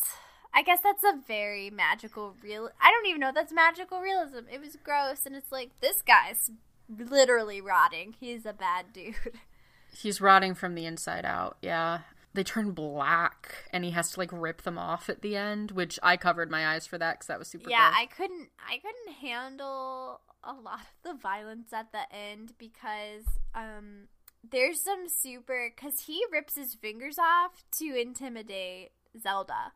[0.52, 4.46] I guess that's a very magical real I don't even know if that's magical realism.
[4.52, 6.50] It was gross and it's like this guy's
[6.94, 8.14] literally rotting.
[8.20, 9.14] He's a bad dude.
[9.94, 11.56] He's rotting from the inside out.
[11.62, 12.00] Yeah.
[12.34, 16.00] They turn black and he has to like rip them off at the end, which
[16.02, 18.00] I covered my eyes for that cuz that was super Yeah, gross.
[18.00, 24.08] I couldn't I couldn't handle a lot of the violence at the end because um
[24.42, 29.72] there's some super cuz he rips his fingers off to intimidate Zelda.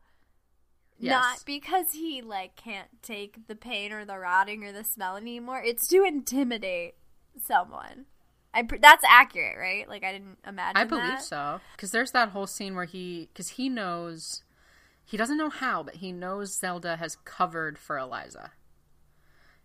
[0.99, 1.11] Yes.
[1.11, 5.61] Not because he like can't take the pain or the rotting or the smell anymore.
[5.63, 6.95] It's to intimidate
[7.41, 8.07] someone.
[8.59, 9.87] I that's accurate, right?
[9.87, 10.77] Like I didn't imagine.
[10.77, 11.23] I believe that.
[11.23, 11.61] so.
[11.75, 14.43] Because there's that whole scene where he, because he knows,
[15.05, 18.51] he doesn't know how, but he knows Zelda has covered for Eliza,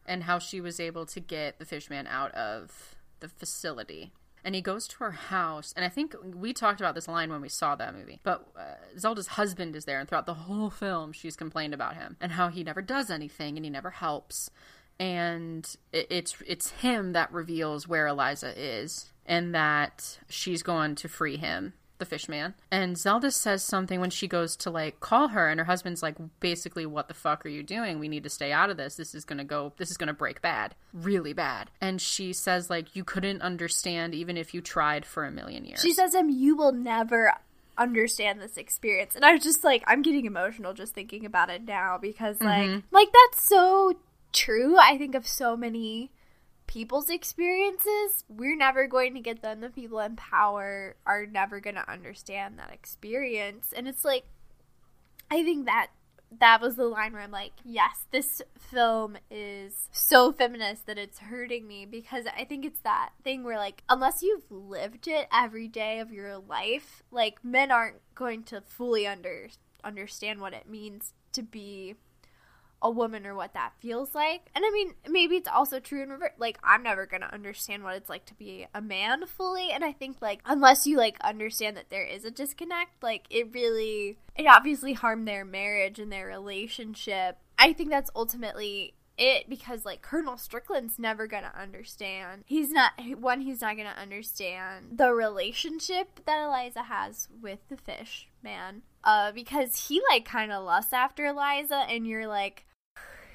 [0.06, 4.12] and how she was able to get the fishman out of the facility.
[4.46, 7.40] And he goes to her house, and I think we talked about this line when
[7.40, 8.20] we saw that movie.
[8.22, 12.18] But uh, Zelda's husband is there, and throughout the whole film, she's complained about him
[12.20, 14.50] and how he never does anything and he never helps
[14.98, 21.36] and it's it's him that reveals where Eliza is and that she's going to free
[21.36, 25.60] him the fishman and Zelda says something when she goes to like call her and
[25.60, 28.00] her husband's like basically what the fuck are you doing?
[28.00, 28.96] We need to stay out of this.
[28.96, 31.70] This is going to go this is going to break bad really bad.
[31.80, 35.80] And she says like you couldn't understand even if you tried for a million years.
[35.82, 37.32] She says to him, "You will never
[37.78, 41.62] understand this experience," and I was just like, I'm getting emotional just thinking about it
[41.64, 42.78] now because like, Mm-hmm.
[42.90, 43.94] like that's so
[44.34, 44.76] true.
[44.76, 46.10] I think of so many
[46.66, 48.24] people's experiences.
[48.28, 49.60] We're never going to get them.
[49.60, 54.24] The people in power are never going to understand that experience, and it's like,
[55.30, 55.88] I think that
[56.40, 61.18] that was the line where I'm like, yes, this film is so feminist that it's
[61.18, 65.68] hurting me because I think it's that thing where, like, unless you've lived it every
[65.68, 69.48] day of your life, like, men aren't going to fully under
[69.84, 71.94] understand what it means to be
[72.84, 74.50] a woman or what that feels like.
[74.54, 76.32] And I mean, maybe it's also true in reverse.
[76.38, 79.70] Like, I'm never going to understand what it's like to be a man fully.
[79.72, 83.54] And I think, like, unless you, like, understand that there is a disconnect, like, it
[83.54, 87.38] really, it obviously harmed their marriage and their relationship.
[87.58, 92.42] I think that's ultimately it because like Colonel Strickland's never gonna understand.
[92.46, 93.42] He's not one.
[93.42, 98.82] He's not gonna understand the relationship that Eliza has with the fish man.
[99.04, 102.64] Uh, because he like kind of lusts after Eliza, and you're like,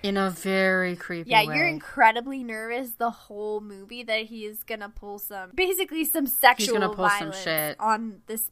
[0.03, 1.41] in a very creepy way.
[1.41, 1.55] yeah, way.
[1.55, 6.79] you're incredibly nervous the whole movie that he is gonna pull some, basically some sexual
[6.79, 7.79] gonna pull some violence shit.
[7.79, 8.51] on this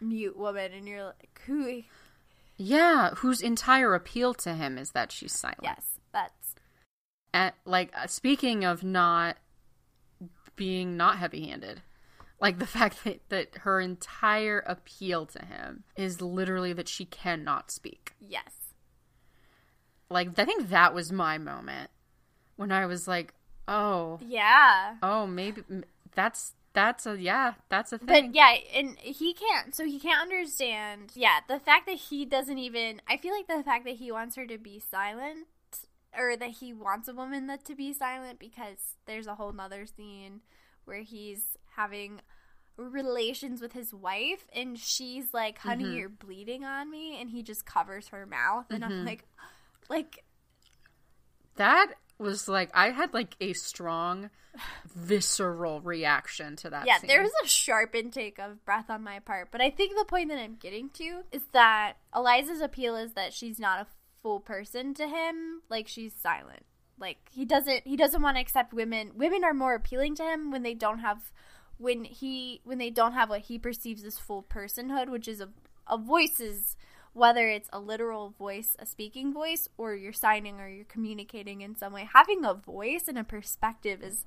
[0.00, 1.82] mute woman, and you're like, who?
[2.56, 6.54] yeah whose entire appeal to him is that she's silent Yes, that's
[7.34, 9.36] at, like uh, speaking of not
[10.54, 11.82] being not heavy-handed
[12.40, 17.70] like the fact that, that her entire appeal to him is literally that she cannot
[17.70, 18.61] speak yes.
[20.12, 21.90] Like i think that was my moment
[22.56, 23.32] when i was like
[23.68, 24.96] oh Yeah.
[25.02, 25.62] oh maybe
[26.14, 29.74] that's that's a yeah that's a thing But yeah, and he can't.
[29.74, 31.10] So he can't understand.
[31.14, 33.02] Yeah, the fact that he doesn't even.
[33.06, 35.46] I feel like the fact that he wants her to be silent,
[36.16, 39.84] or that he wants a woman that to be silent, because there's a whole nother
[39.84, 40.40] scene
[40.86, 42.22] where he's having
[42.78, 45.96] relations with his wife, and she's like, "Honey, Mm-hmm.
[45.98, 48.92] you're bleeding on me," and he just covers her mouth, and Mm-hmm.
[49.00, 49.24] I'm like,
[49.92, 50.24] like
[51.56, 54.30] that was like i had like a strong
[54.94, 57.08] visceral reaction to that yeah, scene.
[57.08, 60.28] there was a sharp intake of breath on my part, but I think the point
[60.28, 63.86] that I'm getting to is that Eliza's appeal is that she's not a
[64.22, 66.64] full person to him, like she's silent.
[66.98, 69.12] Like he doesn't he doesn't want to accept women.
[69.14, 71.32] Women are more appealing to him when they don't have
[71.78, 75.48] when he when they don't have what he perceives as full personhood, which is a
[75.88, 76.76] a voices
[77.12, 81.76] whether it's a literal voice, a speaking voice, or you're signing or you're communicating in
[81.76, 82.08] some way.
[82.12, 84.24] Having a voice and a perspective is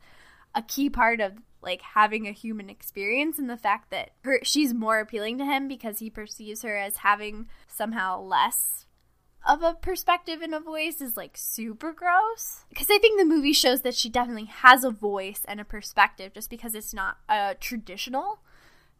[0.55, 4.73] a key part of like having a human experience and the fact that her she's
[4.73, 8.85] more appealing to him because he perceives her as having somehow less
[9.45, 13.53] of a perspective and a voice is like super gross because i think the movie
[13.53, 17.53] shows that she definitely has a voice and a perspective just because it's not uh,
[17.59, 18.39] traditional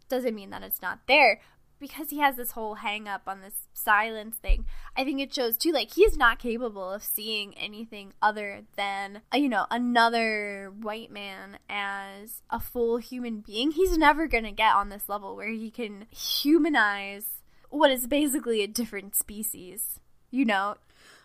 [0.08, 1.40] doesn't mean that it's not there
[1.88, 4.66] because he has this whole hang up on this silence thing.
[4.98, 9.38] I think it shows too, like, he's not capable of seeing anything other than, uh,
[9.38, 13.72] you know, another white man as a full human being.
[13.72, 17.28] He's never going to get on this level where he can humanize
[17.70, 20.00] what is basically a different species,
[20.32, 20.78] you know?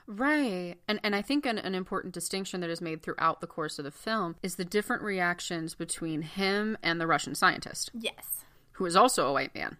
[0.06, 0.74] Right.
[0.88, 3.84] And and I think an, an important distinction that is made throughout the course of
[3.84, 7.92] the film is the different reactions between him and the Russian scientist.
[7.94, 8.44] Yes.
[8.72, 9.76] Who is also a white man.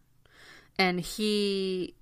[0.80, 1.94] And he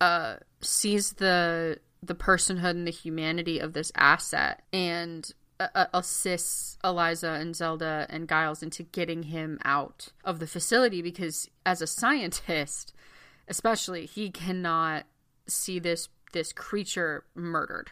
[0.00, 6.78] uh sees the the personhood and the humanity of this asset and uh, uh assists
[6.84, 11.86] Eliza and Zelda and Giles into getting him out of the facility because as a
[11.86, 12.92] scientist
[13.48, 15.06] especially he cannot
[15.46, 17.90] see this this creature murdered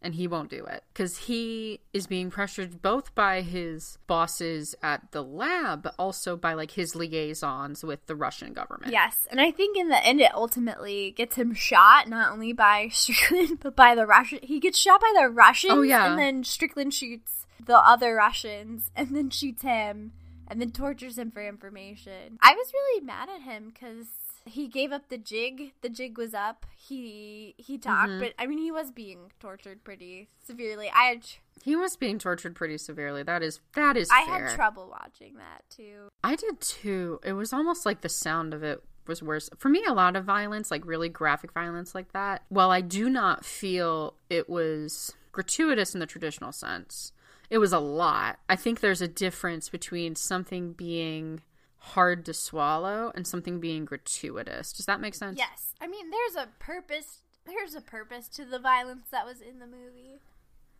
[0.00, 5.10] and he won't do it because he is being pressured both by his bosses at
[5.12, 8.92] the lab but also by like his liaisons with the russian government.
[8.92, 12.88] Yes and i think in the end it ultimately gets him shot not only by
[12.92, 16.10] strickland but by the russian he gets shot by the russians oh yeah.
[16.10, 20.12] and then strickland shoots the other russians and then shoots him
[20.48, 22.38] and then tortures him for information.
[22.40, 24.06] I was really mad at him because
[24.48, 25.72] he gave up the jig.
[25.82, 26.66] The jig was up.
[26.76, 28.20] He he talked, mm-hmm.
[28.20, 30.90] but I mean, he was being tortured pretty severely.
[30.94, 31.22] I had.
[31.22, 33.22] Tr- he was being tortured pretty severely.
[33.22, 34.08] That is that is.
[34.10, 34.46] I fair.
[34.46, 36.08] had trouble watching that too.
[36.22, 37.20] I did too.
[37.24, 39.50] It was almost like the sound of it was worse.
[39.56, 43.08] For me, a lot of violence, like really graphic violence like that, while I do
[43.08, 47.12] not feel it was gratuitous in the traditional sense,
[47.50, 48.38] it was a lot.
[48.48, 51.40] I think there's a difference between something being
[51.88, 54.72] hard to swallow and something being gratuitous.
[54.72, 55.38] Does that make sense?
[55.38, 55.74] Yes.
[55.80, 57.24] I mean, there's a purpose.
[57.46, 60.20] There's a purpose to the violence that was in the movie.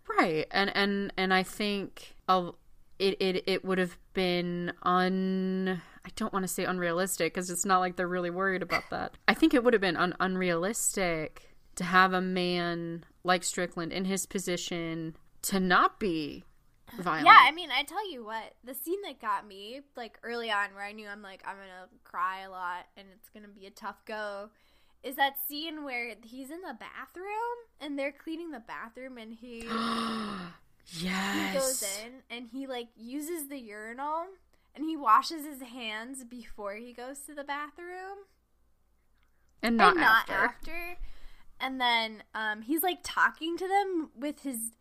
[0.08, 0.46] Right.
[0.50, 2.50] And and and I think a,
[2.98, 7.66] it it it would have been un I don't want to say unrealistic because it's
[7.66, 9.16] not like they're really worried about that.
[9.26, 14.04] I think it would have been un- unrealistic to have a man like Strickland in
[14.04, 16.44] his position to not be
[16.96, 17.26] violent.
[17.26, 20.74] Yeah, I mean, I tell you what, the scene that got me, like early on,
[20.74, 23.70] where I knew I'm like, I'm gonna cry a lot and it's gonna be a
[23.70, 24.50] tough go,
[25.02, 27.26] is that scene where he's in the bathroom
[27.80, 29.64] and they're cleaning the bathroom and he.
[31.00, 31.52] yes.
[31.52, 34.26] He goes in and he, like, uses the urinal
[34.74, 38.26] and he washes his hands before he goes to the bathroom.
[39.62, 40.32] And not, and not after.
[40.32, 40.96] after.
[41.60, 44.72] And then um, he's like talking to them with his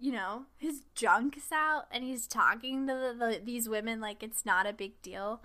[0.00, 4.46] you know, his junk's out and he's talking to the, the, these women like it's
[4.46, 5.42] not a big deal.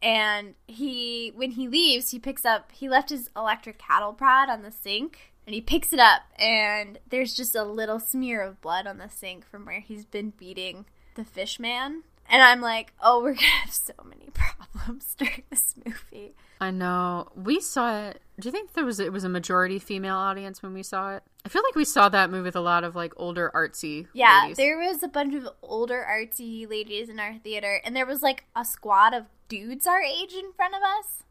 [0.00, 4.62] And he, when he leaves, he picks up, he left his electric cattle prod on
[4.62, 8.86] the sink and he picks it up and there's just a little smear of blood
[8.86, 10.86] on the sink from where he's been beating
[11.16, 12.02] the fish man.
[12.28, 16.34] And I'm like, oh, we're gonna have so many problems during this movie.
[16.60, 17.28] I know.
[17.34, 18.22] We saw it.
[18.40, 21.22] Do you think there was it was a majority female audience when we saw it?
[21.44, 24.06] I feel like we saw that movie with a lot of like older artsy.
[24.12, 24.56] Yeah, ladies.
[24.56, 28.44] there was a bunch of older artsy ladies in our theater, and there was like
[28.54, 31.24] a squad of dudes our age in front of us.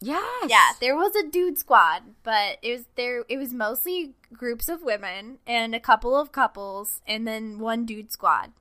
[0.00, 0.50] Yes.
[0.50, 3.24] Yeah, there was a dude squad, but it was there.
[3.28, 8.12] It was mostly groups of women and a couple of couples, and then one dude
[8.12, 8.52] squad.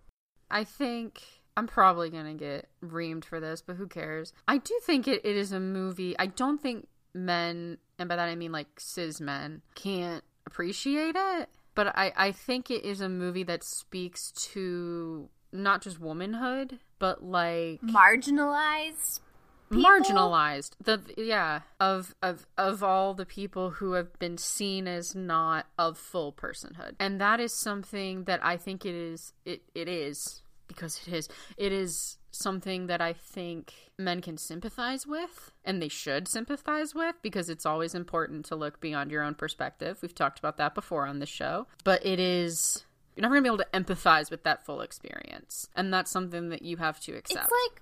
[0.53, 1.21] I think
[1.57, 4.33] I'm probably gonna get reamed for this, but who cares?
[4.47, 6.15] I do think it, it is a movie.
[6.17, 11.49] I don't think men, and by that I mean like cis men, can't appreciate it.
[11.75, 17.23] But I, I think it is a movie that speaks to not just womanhood, but
[17.23, 19.21] like marginalized
[19.71, 19.89] people?
[19.89, 25.65] marginalized the yeah of of of all the people who have been seen as not
[25.77, 30.42] of full personhood and that is something that i think it is it it is
[30.73, 35.87] because it is it is something that I think men can sympathize with and they
[35.87, 39.99] should sympathize with because it's always important to look beyond your own perspective.
[40.01, 41.67] We've talked about that before on the show.
[41.83, 45.69] But it is you're never going to be able to empathize with that full experience.
[45.75, 47.43] And that's something that you have to accept.
[47.43, 47.81] It's like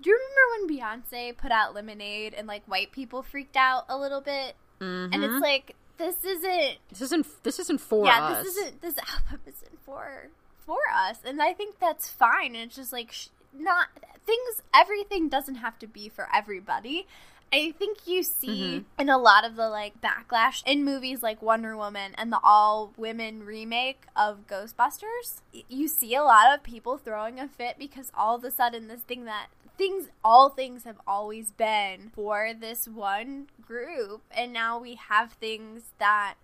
[0.00, 3.96] do you remember when Beyonce put out Lemonade and like white people freaked out a
[3.96, 4.54] little bit?
[4.80, 5.14] Mm-hmm.
[5.14, 8.44] And it's like this isn't this isn't this isn't for yeah, us.
[8.44, 10.28] this isn't this album isn't for
[10.64, 13.88] for us and i think that's fine it's just like sh- not
[14.24, 17.06] things everything doesn't have to be for everybody
[17.54, 19.00] I think you see mm-hmm.
[19.00, 22.94] in a lot of the like backlash in movies like Wonder Woman and the all
[22.96, 25.42] women remake of Ghostbusters.
[25.68, 29.02] You see a lot of people throwing a fit because all of a sudden this
[29.02, 34.94] thing that things all things have always been for this one group and now we
[34.94, 36.34] have things that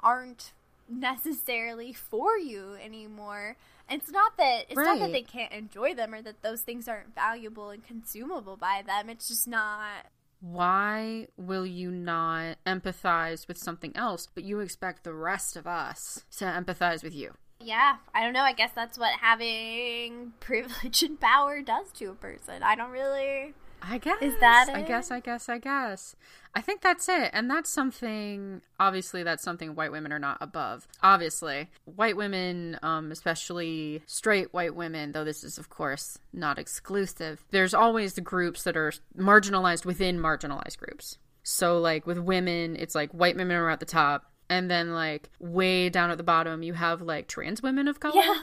[0.00, 0.52] aren't
[0.88, 3.56] necessarily for you anymore.
[3.88, 4.84] And it's not that it's right.
[4.84, 8.82] not that they can't enjoy them or that those things aren't valuable and consumable by
[8.84, 9.08] them.
[9.08, 10.06] It's just not
[10.40, 16.24] why will you not empathize with something else, but you expect the rest of us
[16.38, 17.34] to empathize with you?
[17.58, 18.42] Yeah, I don't know.
[18.42, 22.62] I guess that's what having privilege and power does to a person.
[22.62, 23.54] I don't really.
[23.82, 24.20] I guess.
[24.20, 24.86] Is that I it?
[24.88, 26.16] guess, I guess, I guess.
[26.54, 27.30] I think that's it.
[27.32, 30.88] And that's something, obviously, that's something white women are not above.
[31.02, 31.70] Obviously.
[31.84, 37.74] White women, um, especially straight white women, though this is, of course, not exclusive, there's
[37.74, 41.18] always the groups that are marginalized within marginalized groups.
[41.42, 44.32] So, like, with women, it's like white women are at the top.
[44.48, 48.14] And then, like, way down at the bottom, you have, like, trans women of color.
[48.16, 48.40] Yeah.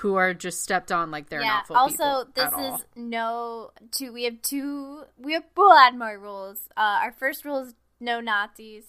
[0.00, 1.48] Who are just stepped on like they're yeah.
[1.48, 2.74] not full Also, people this at all.
[2.76, 4.12] is no two.
[4.12, 5.04] We have two.
[5.18, 5.44] We have.
[5.56, 6.58] We'll add more rules.
[6.76, 8.84] Uh, our first rule is no Nazis.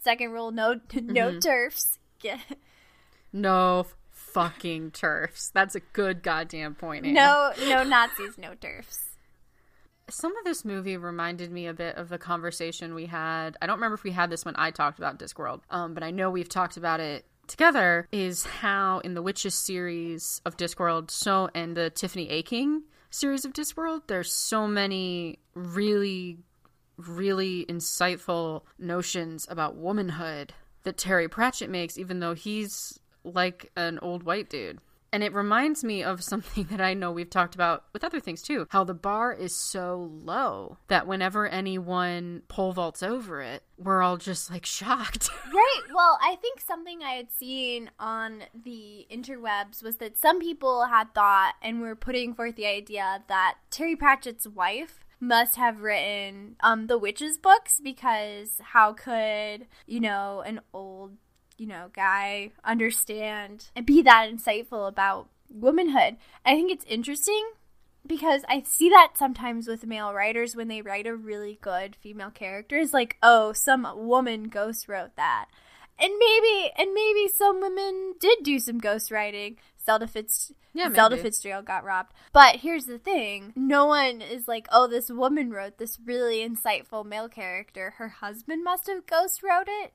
[0.00, 1.38] Second rule, no no Mm-hmm.
[1.38, 1.98] TERFs.
[2.22, 2.38] Yeah.
[3.32, 5.52] No fucking TERFs.
[5.52, 7.04] That's a good goddamn point.
[7.04, 8.38] No no Nazis.
[8.38, 9.00] No TERFs.
[10.10, 13.58] Some of this movie reminded me a bit of the conversation we had.
[13.60, 16.10] I don't remember if we had this when I talked about Discworld, um, but I
[16.10, 18.06] know we've talked about it together.
[18.12, 23.52] Is how in the Witches series of Discworld, so and the Tiffany Aching series of
[23.52, 26.38] Discworld, there's so many really,
[26.96, 30.52] really insightful notions about womanhood
[30.84, 34.78] that Terry Pratchett makes, even though he's like an old white dude.
[35.12, 38.42] And it reminds me of something that I know we've talked about with other things
[38.42, 38.66] too.
[38.70, 44.16] How the bar is so low that whenever anyone pole vaults over it, we're all
[44.16, 45.30] just like shocked.
[45.52, 45.82] Right.
[45.94, 51.14] Well, I think something I had seen on the interwebs was that some people had
[51.14, 56.86] thought and were putting forth the idea that Terry Pratchett's wife must have written um
[56.86, 61.16] the witches books because how could, you know, an old,
[61.58, 66.16] you know, guy understand and be that insightful about womanhood.
[66.44, 67.50] I think it's interesting
[68.06, 72.30] because I see that sometimes with male writers when they write a really good female
[72.30, 75.46] character is like, oh, some woman ghost wrote that.
[76.00, 79.58] And maybe and maybe some women did do some ghost writing.
[79.84, 81.16] Zelda Fitz Yeah, Zelda.
[81.16, 82.12] Fitzgerald got robbed.
[82.32, 83.52] But here's the thing.
[83.56, 87.94] No one is like, oh, this woman wrote this really insightful male character.
[87.96, 89.92] Her husband must have ghost wrote it.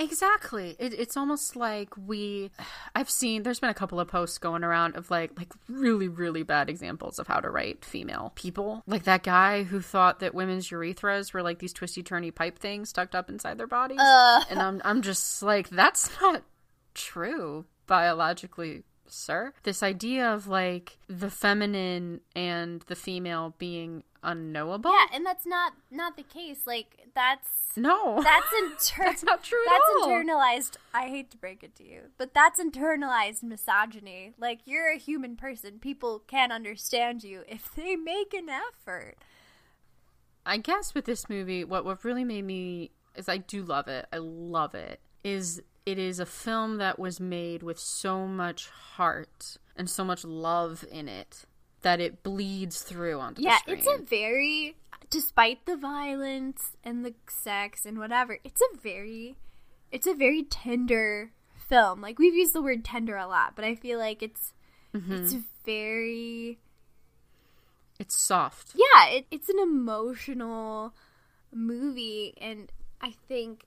[0.00, 0.76] Exactly.
[0.78, 2.50] It, it's almost like we.
[2.94, 3.42] I've seen.
[3.42, 7.18] There's been a couple of posts going around of like like really really bad examples
[7.18, 8.82] of how to write female people.
[8.86, 12.92] Like that guy who thought that women's urethras were like these twisty turny pipe things
[12.92, 14.00] tucked up inside their bodies.
[14.00, 14.42] Uh.
[14.48, 16.42] And I'm I'm just like that's not
[16.94, 18.84] true biologically.
[19.12, 24.92] Sir, this idea of like the feminine and the female being unknowable.
[24.92, 26.66] Yeah, and that's not not the case.
[26.66, 30.08] Like that's No, that's inter- That's not true at That's all.
[30.08, 30.76] internalized.
[30.92, 34.32] I hate to break it to you, but that's internalized misogyny.
[34.38, 35.78] Like you're a human person.
[35.78, 39.16] People can understand you if they make an effort.
[40.46, 44.06] I guess with this movie, what what really made me is I do love it.
[44.12, 45.00] I love it.
[45.22, 50.24] Is it is a film that was made with so much heart and so much
[50.24, 51.44] love in it
[51.82, 53.76] that it bleeds through onto Yeah, the screen.
[53.78, 54.76] Yeah, it's a very
[55.08, 59.36] despite the violence and the sex and whatever, it's a very
[59.90, 61.32] it's a very tender
[61.68, 62.00] film.
[62.00, 64.52] Like we've used the word tender a lot, but I feel like it's
[64.94, 65.12] Mm-hmm.
[65.12, 66.58] it's very
[68.00, 68.74] it's soft.
[68.74, 70.92] yeah, it, it's an emotional
[71.52, 73.66] movie, and I think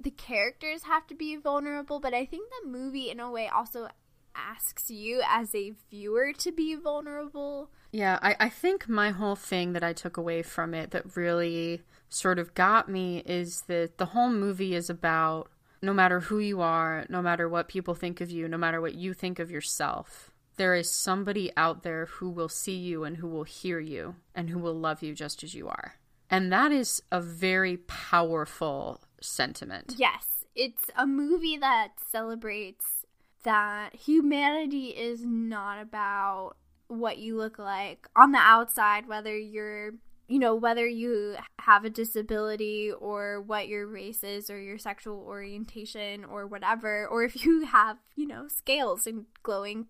[0.00, 3.88] the characters have to be vulnerable, but I think the movie, in a way, also
[4.34, 7.70] asks you as a viewer to be vulnerable.
[7.90, 11.82] Yeah, I, I think my whole thing that I took away from it that really
[12.08, 15.50] sort of got me is that the whole movie is about
[15.82, 18.94] no matter who you are, no matter what people think of you, no matter what
[18.94, 23.28] you think of yourself, there is somebody out there who will see you and who
[23.28, 25.94] will hear you and who will love you just as you are.
[26.30, 29.94] And that is a very powerful sentiment.
[29.96, 33.06] Yes, it's a movie that celebrates
[33.44, 36.54] that humanity is not about
[36.88, 39.92] what you look like on the outside, whether you're,
[40.26, 45.18] you know, whether you have a disability or what your race is or your sexual
[45.18, 49.86] orientation or whatever, or if you have, you know, scales and glowing,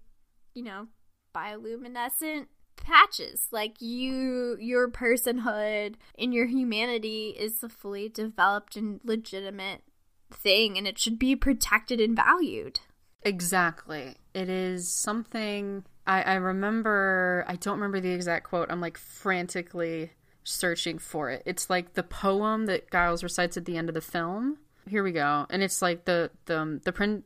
[0.55, 0.89] you know,
[1.35, 2.47] bioluminescent
[2.83, 9.83] patches like you your personhood and your humanity is a fully developed and legitimate
[10.31, 12.81] thing and it should be protected and valued
[13.23, 14.15] Exactly.
[14.35, 17.45] It is something I, I remember.
[17.49, 18.71] I don't remember the exact quote.
[18.71, 20.13] I'm like frantically
[20.45, 21.43] searching for it.
[21.45, 24.59] It's like the poem that Giles recites at the end of the film.
[24.89, 25.47] Here we go.
[25.51, 27.25] And it's like the the the prin-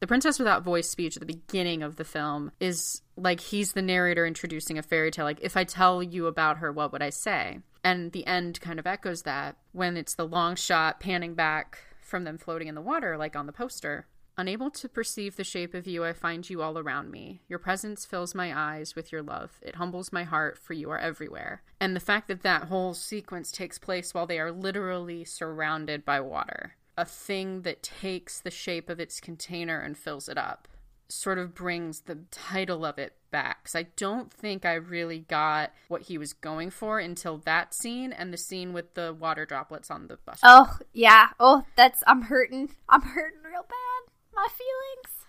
[0.00, 3.82] the princess without voice speech at the beginning of the film is like he's the
[3.82, 5.24] narrator introducing a fairy tale.
[5.24, 7.60] Like if I tell you about her, what would I say?
[7.82, 12.24] And the end kind of echoes that when it's the long shot panning back from
[12.24, 14.06] them floating in the water, like on the poster.
[14.36, 17.40] Unable to perceive the shape of you, I find you all around me.
[17.48, 19.58] Your presence fills my eyes with your love.
[19.62, 21.62] It humbles my heart, for you are everywhere.
[21.80, 26.20] And the fact that that whole sequence takes place while they are literally surrounded by
[26.20, 30.68] water, a thing that takes the shape of its container and fills it up,
[31.08, 33.62] sort of brings the title of it back.
[33.62, 38.12] Because I don't think I really got what he was going for until that scene
[38.12, 40.40] and the scene with the water droplets on the bus.
[40.42, 41.28] Oh, yeah.
[41.38, 42.70] Oh, that's, I'm hurting.
[42.88, 45.26] I'm hurting real bad my feelings.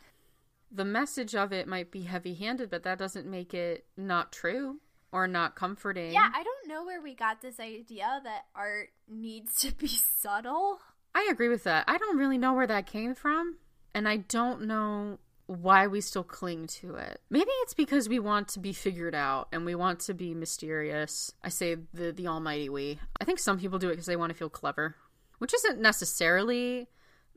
[0.71, 4.79] The message of it might be heavy handed, but that doesn't make it not true
[5.11, 6.13] or not comforting.
[6.13, 9.87] Yeah, I don't know where we got this idea that art needs to be
[10.19, 10.79] subtle.
[11.13, 11.85] I agree with that.
[11.87, 13.57] I don't really know where that came from,
[13.93, 17.21] and I don't know why we still cling to it.
[17.29, 21.33] Maybe it's because we want to be figured out and we want to be mysterious.
[21.43, 22.99] I say the the almighty we.
[23.19, 24.95] I think some people do it because they want to feel clever,
[25.39, 26.87] which isn't necessarily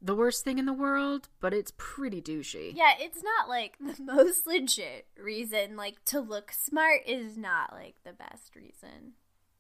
[0.02, 2.72] the worst thing in the world, but it's pretty douchey.
[2.76, 5.76] Yeah, it's not like the most legit reason.
[5.76, 9.14] Like to look smart is not like the best reason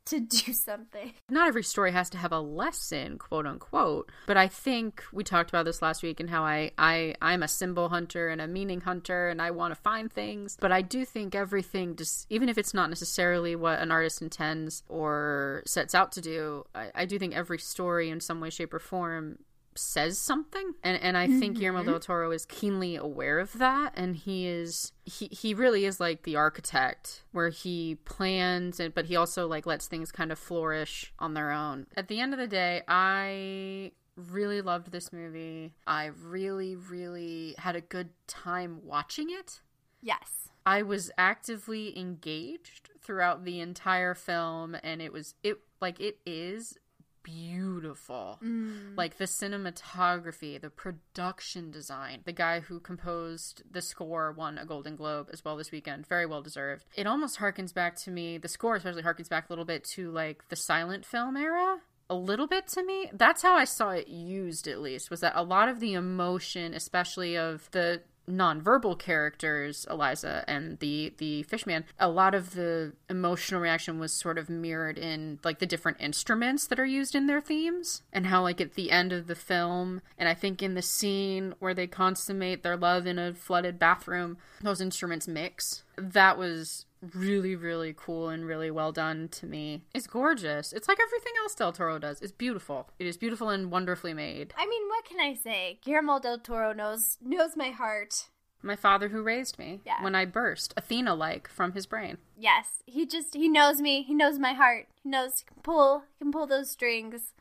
[0.06, 1.12] to do something.
[1.28, 4.10] Not every story has to have a lesson, quote unquote.
[4.26, 7.48] But I think we talked about this last week and how I, I I'm a
[7.48, 10.56] symbol hunter and a meaning hunter and I want to find things.
[10.60, 14.82] But I do think everything just even if it's not necessarily what an artist intends
[14.88, 18.74] or sets out to do, I, I do think every story in some way, shape,
[18.74, 19.38] or form
[19.74, 21.60] says something and and I think mm-hmm.
[21.60, 26.00] Guillermo del Toro is keenly aware of that and he is he he really is
[26.00, 30.38] like the architect where he plans and but he also like lets things kind of
[30.38, 31.86] flourish on their own.
[31.96, 35.74] At the end of the day, I really loved this movie.
[35.86, 39.60] I really really had a good time watching it.
[40.00, 40.48] Yes.
[40.64, 46.78] I was actively engaged throughout the entire film and it was it like it is
[47.22, 48.38] beautiful.
[48.42, 48.96] Mm.
[48.96, 52.20] Like the cinematography, the production design.
[52.24, 56.06] The guy who composed the score won a Golden Globe as well this weekend.
[56.06, 56.84] Very well deserved.
[56.94, 60.10] It almost harkens back to me, the score especially harkens back a little bit to
[60.10, 63.10] like the silent film era a little bit to me.
[63.12, 66.74] That's how I saw it used, at least, was that a lot of the emotion,
[66.74, 73.60] especially of the nonverbal characters, Eliza and the the fishman, a lot of the emotional
[73.60, 77.40] reaction was sort of mirrored in like the different instruments that are used in their
[77.40, 80.82] themes and how like at the end of the film and I think in the
[80.82, 85.81] scene where they consummate their love in a flooded bathroom, those instruments mix.
[85.96, 89.82] That was really really cool and really well done to me.
[89.92, 90.72] It's gorgeous.
[90.72, 92.22] It's like everything else del toro does.
[92.22, 92.88] It's beautiful.
[92.98, 94.54] It is beautiful and wonderfully made.
[94.56, 95.78] I mean what can i say?
[95.84, 98.28] Guillermo del toro knows knows my heart.
[98.62, 100.02] My father who raised me yeah.
[100.02, 102.18] when i burst athena like from his brain.
[102.36, 102.82] Yes.
[102.86, 104.02] He just he knows me.
[104.02, 104.86] He knows my heart.
[105.02, 107.34] He knows he can pull he can pull those strings.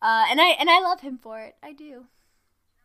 [0.00, 1.56] Uh and i and i love him for it.
[1.62, 2.06] I do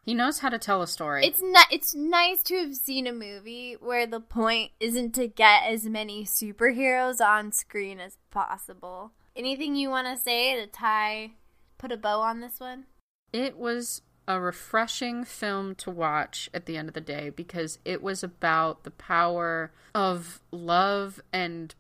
[0.04, 1.26] he knows how to tell a story.
[1.26, 1.68] It's not.
[1.72, 6.26] It's nice to have seen a movie where the point isn't to get as many
[6.26, 9.12] superheroes on screen as possible.
[9.36, 11.32] Anything you want to say to tie,
[11.78, 12.86] put a bow on this one?
[13.32, 18.02] It was a refreshing film to watch at the end of the day because it
[18.02, 21.74] was about the power of love and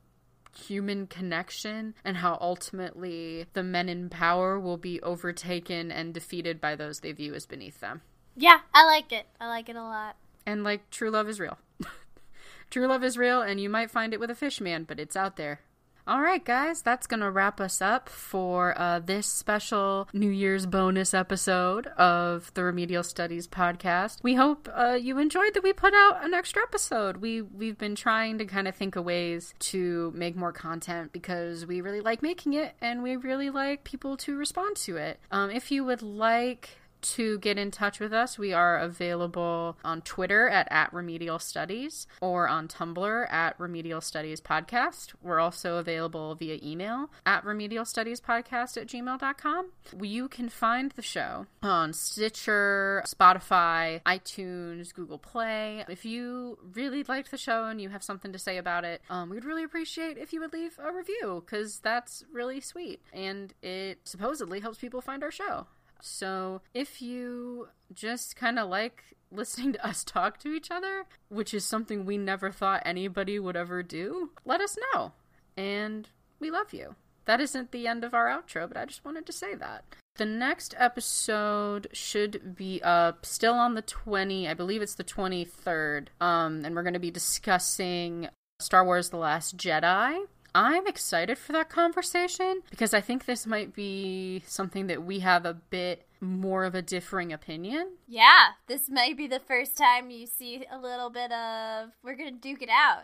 [0.55, 6.75] human connection and how ultimately the men in power will be overtaken and defeated by
[6.75, 8.01] those they view as beneath them.
[8.35, 9.27] Yeah, I like it.
[9.39, 10.15] I like it a lot.
[10.45, 11.57] And like true love is real.
[12.69, 15.15] true love is real and you might find it with a fish man, but it's
[15.15, 15.61] out there.
[16.09, 20.65] All right, guys, that's going to wrap us up for uh, this special New Year's
[20.65, 24.17] bonus episode of the Remedial Studies podcast.
[24.23, 27.17] We hope uh, you enjoyed that we put out an extra episode.
[27.17, 31.67] We we've been trying to kind of think of ways to make more content because
[31.67, 35.19] we really like making it and we really like people to respond to it.
[35.29, 40.01] Um, if you would like to get in touch with us, we are available on
[40.01, 45.13] Twitter at, at Remedial Studies or on Tumblr at Remedial Studies Podcast.
[45.21, 49.71] We're also available via email at Remedial Studies Podcast at gmail.com.
[50.01, 55.85] You can find the show on Stitcher, Spotify, iTunes, Google Play.
[55.87, 59.29] If you really liked the show and you have something to say about it, um,
[59.29, 63.99] we'd really appreciate if you would leave a review because that's really sweet and it
[64.03, 65.67] supposedly helps people find our show.
[66.01, 71.53] So if you just kind of like listening to us talk to each other, which
[71.53, 75.13] is something we never thought anybody would ever do, let us know.
[75.57, 76.95] And we love you.
[77.25, 79.83] That isn't the end of our outro, but I just wanted to say that.
[80.15, 86.07] The next episode should be up still on the 20, I believe it's the 23rd.
[86.19, 88.27] Um and we're going to be discussing
[88.59, 93.73] Star Wars The Last Jedi I'm excited for that conversation because I think this might
[93.73, 97.97] be something that we have a bit more of a differing opinion.
[98.07, 102.31] Yeah, this might be the first time you see a little bit of we're gonna
[102.31, 103.03] duke it out.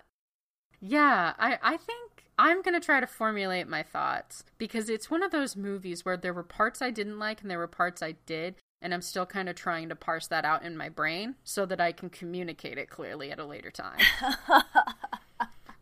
[0.79, 5.31] Yeah, I, I think I'm gonna try to formulate my thoughts because it's one of
[5.31, 8.55] those movies where there were parts I didn't like and there were parts I did,
[8.81, 11.79] and I'm still kind of trying to parse that out in my brain so that
[11.79, 13.99] I can communicate it clearly at a later time.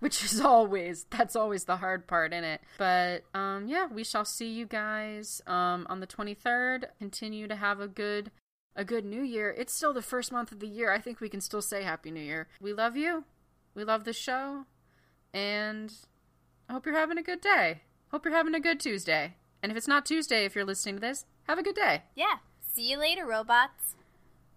[0.03, 2.59] Which is always that's always the hard part in it.
[2.77, 6.85] But um yeah, we shall see you guys um on the 23rd.
[6.99, 8.29] Continue to have a good
[8.75, 9.55] a good new year.
[9.57, 10.91] It's still the first month of the year.
[10.91, 12.49] I think we can still say happy new year.
[12.59, 13.23] We love you.
[13.75, 14.65] We love the show.
[15.33, 15.93] And
[16.67, 17.83] I hope you're having a good day.
[18.11, 19.35] Hope you're having a good Tuesday.
[19.61, 22.03] And if it's not Tuesday if you're listening to this, have a good day.
[22.13, 22.39] Yeah.
[22.59, 23.95] See you later, robots.